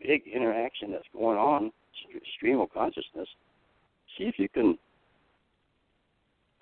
big 0.00 0.22
interaction 0.26 0.92
that's 0.92 1.04
going 1.12 1.38
on, 1.38 1.72
stream 2.36 2.60
of 2.60 2.72
consciousness, 2.72 3.28
see 4.16 4.24
if 4.24 4.38
you 4.38 4.48
can 4.48 4.78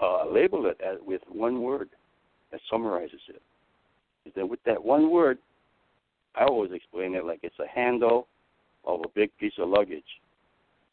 uh, 0.01 0.25
label 0.31 0.67
it 0.67 0.81
as, 0.85 0.99
with 1.05 1.23
one 1.29 1.63
word 1.63 1.91
that 2.51 2.61
summarizes 2.71 3.21
it. 3.29 3.43
Is 4.27 4.33
that 4.37 4.49
with 4.49 4.61
that 4.65 4.83
one 4.83 5.11
word, 5.11 5.39
I 6.39 6.45
always 6.45 6.71
explain 6.73 7.15
it 7.15 7.25
like 7.25 7.41
it's 7.43 7.59
a 7.59 7.67
handle 7.67 8.29
of 8.85 9.01
a 9.01 9.09
big 9.15 9.31
piece 9.39 9.55
of 9.59 9.69
luggage. 9.69 10.05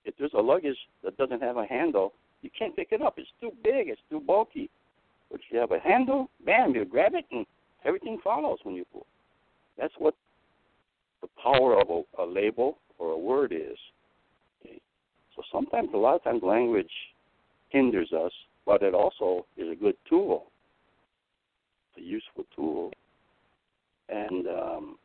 If 0.04 0.16
there's 0.18 0.34
a 0.34 0.42
luggage 0.42 0.78
that 1.04 1.18
doesn't 1.18 1.42
have 1.42 1.58
a 1.58 1.66
handle, 1.66 2.14
you 2.42 2.50
can't 2.58 2.76
pick 2.76 2.90
it 2.92 3.02
up. 3.02 3.16
It's 3.18 3.30
too 3.40 3.52
big. 3.64 3.90
It's 3.90 4.02
too 4.10 4.20
bulky. 4.20 4.70
But 5.32 5.42
if 5.42 5.46
you 5.52 5.60
have 5.60 5.72
a 5.72 5.80
handle, 5.80 6.30
bam, 6.46 6.74
you 6.76 6.86
grab 6.86 7.14
it 7.14 7.26
and 7.32 7.46
everything 7.84 8.20
follows 8.24 8.60
when 8.64 8.76
you 8.76 8.86
pull. 8.92 9.06
That's 9.78 9.94
what 9.98 10.16
the 11.22 11.28
power 11.42 11.80
of 11.80 11.90
a, 11.90 12.24
a 12.24 12.26
label 12.26 12.78
or 12.98 13.12
a 13.12 13.18
word 13.18 13.52
is. 13.52 13.78
Okay? 14.64 14.80
So 15.36 15.44
sometimes, 15.52 15.90
a 15.94 15.98
lot 15.98 16.16
of 16.16 16.24
times, 16.24 16.42
language 16.44 16.92
hinders 17.70 18.12
us, 18.14 18.32
but 18.66 18.82
it 18.82 18.94
also 18.94 19.46
is 19.58 19.68
a 19.70 19.76
good 19.76 19.96
tool, 20.10 20.46
a 21.98 22.02
useful 22.02 22.46
tool. 22.56 22.92
And 24.10 24.48
um, 24.48 24.98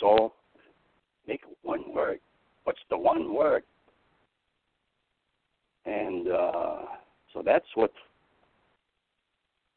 so 0.00 0.32
make 1.28 1.42
one 1.62 1.94
word. 1.94 2.18
What's 2.64 2.80
the 2.88 2.98
one 2.98 3.32
word? 3.34 3.62
And 5.86 6.28
uh, 6.28 6.78
so 7.32 7.42
that's 7.44 7.66
what 7.74 7.92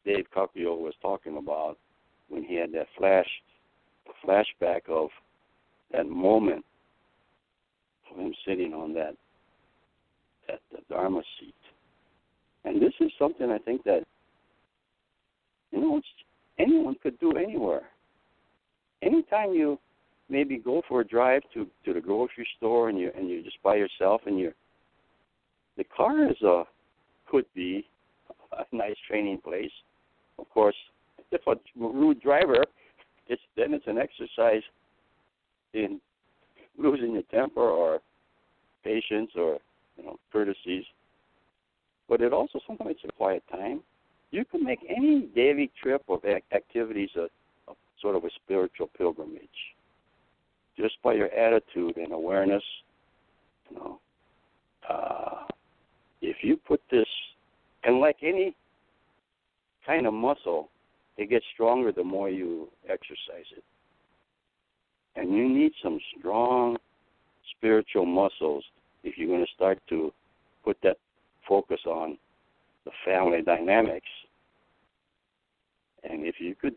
Dave 0.05 0.25
Kakuyo 0.35 0.77
was 0.77 0.93
talking 1.01 1.37
about 1.37 1.77
when 2.29 2.43
he 2.43 2.55
had 2.55 2.71
that 2.73 2.87
flash, 2.97 3.27
flashback 4.25 4.89
of 4.89 5.09
that 5.91 6.07
moment 6.07 6.65
of 8.11 8.19
him 8.19 8.33
sitting 8.45 8.73
on 8.73 8.93
that 8.93 9.15
that 10.47 10.59
the 10.71 10.79
Dharma 10.89 11.21
seat. 11.39 11.55
And 12.65 12.81
this 12.81 12.93
is 12.99 13.11
something 13.17 13.49
I 13.49 13.59
think 13.59 13.83
that 13.85 14.03
you 15.71 15.79
know 15.81 15.97
it's, 15.97 16.07
anyone 16.59 16.95
could 17.01 17.19
do 17.19 17.33
anywhere. 17.37 17.83
Anytime 19.01 19.53
you 19.53 19.79
maybe 20.29 20.57
go 20.57 20.81
for 20.87 21.01
a 21.01 21.07
drive 21.07 21.41
to 21.53 21.67
to 21.85 21.93
the 21.93 22.01
grocery 22.01 22.47
store 22.57 22.89
and 22.89 22.99
you 22.99 23.11
and 23.15 23.29
you're 23.29 23.43
just 23.43 23.61
by 23.63 23.75
yourself 23.75 24.21
and 24.25 24.39
you're 24.39 24.53
the 25.77 25.83
car 25.83 26.29
is 26.29 26.41
a 26.41 26.63
could 27.29 27.45
be 27.55 27.85
a 28.51 28.75
nice 28.75 28.95
training 29.07 29.39
place. 29.43 29.71
Of 30.37 30.49
course, 30.49 30.75
if 31.31 31.41
a 31.47 31.55
rude 31.75 32.21
driver, 32.21 32.63
it's 33.27 33.41
then 33.57 33.73
it's 33.73 33.87
an 33.87 33.97
exercise 33.97 34.61
in 35.73 35.99
losing 36.77 37.13
your 37.13 37.23
temper 37.23 37.67
or 37.67 37.99
patience 38.83 39.31
or 39.35 39.59
you 39.97 40.05
know 40.05 40.17
courtesies. 40.31 40.83
But 42.07 42.21
it 42.21 42.33
also 42.33 42.59
sometimes 42.67 42.91
it's 42.91 43.09
a 43.09 43.11
quiet 43.13 43.43
time. 43.51 43.81
You 44.31 44.45
can 44.45 44.63
make 44.63 44.79
any 44.89 45.29
daily 45.35 45.71
trip 45.81 46.03
of 46.09 46.23
activities 46.53 47.09
a, 47.15 47.29
a 47.71 47.75
sort 48.01 48.15
of 48.15 48.23
a 48.25 48.29
spiritual 48.43 48.89
pilgrimage 48.97 49.72
just 50.77 50.95
by 51.03 51.13
your 51.13 51.31
attitude 51.31 51.97
and 51.97 52.11
awareness, 52.11 52.63
you 53.69 53.77
know, 53.77 53.99
uh, 54.89 55.45
if 56.21 56.37
you 56.41 56.57
put 56.57 56.81
this, 56.89 57.07
and 57.83 57.99
like 57.99 58.17
any 58.21 58.55
kind 59.85 60.07
of 60.07 60.13
muscle, 60.13 60.69
it 61.17 61.29
gets 61.29 61.45
stronger 61.53 61.91
the 61.91 62.03
more 62.03 62.29
you 62.29 62.69
exercise 62.85 63.45
it. 63.55 63.63
And 65.15 65.33
you 65.33 65.47
need 65.47 65.73
some 65.83 65.99
strong 66.17 66.77
spiritual 67.55 68.05
muscles 68.05 68.63
if 69.03 69.17
you're 69.17 69.27
going 69.27 69.45
to 69.45 69.51
start 69.53 69.79
to 69.89 70.11
put 70.63 70.77
that 70.83 70.97
focus 71.47 71.79
on 71.85 72.17
the 72.85 72.91
family 73.05 73.41
dynamics. 73.41 74.07
And 76.03 76.25
if 76.25 76.35
you 76.39 76.55
could 76.55 76.75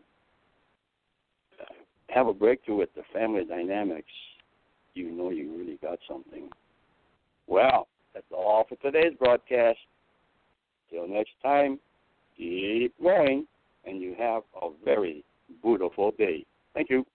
have 2.09 2.27
a 2.27 2.33
breakthrough 2.33 2.77
with 2.77 2.93
the 2.95 3.03
family 3.13 3.45
dynamics, 3.45 4.11
you 4.93 5.11
know 5.11 5.29
you 5.29 5.55
really 5.57 5.77
got 5.81 5.99
something. 6.07 6.49
Well, 7.47 7.87
that's 8.13 8.25
all 8.31 8.65
for 8.67 8.75
today's 8.77 9.13
broadcast. 9.19 9.79
Till 10.89 11.07
next 11.07 11.31
time, 11.43 11.79
keep 12.37 12.93
going, 13.01 13.45
and 13.85 14.01
you 14.01 14.15
have 14.17 14.43
a 14.61 14.69
very 14.83 15.23
beautiful 15.61 16.11
day. 16.17 16.45
Thank 16.73 16.89
you. 16.89 17.05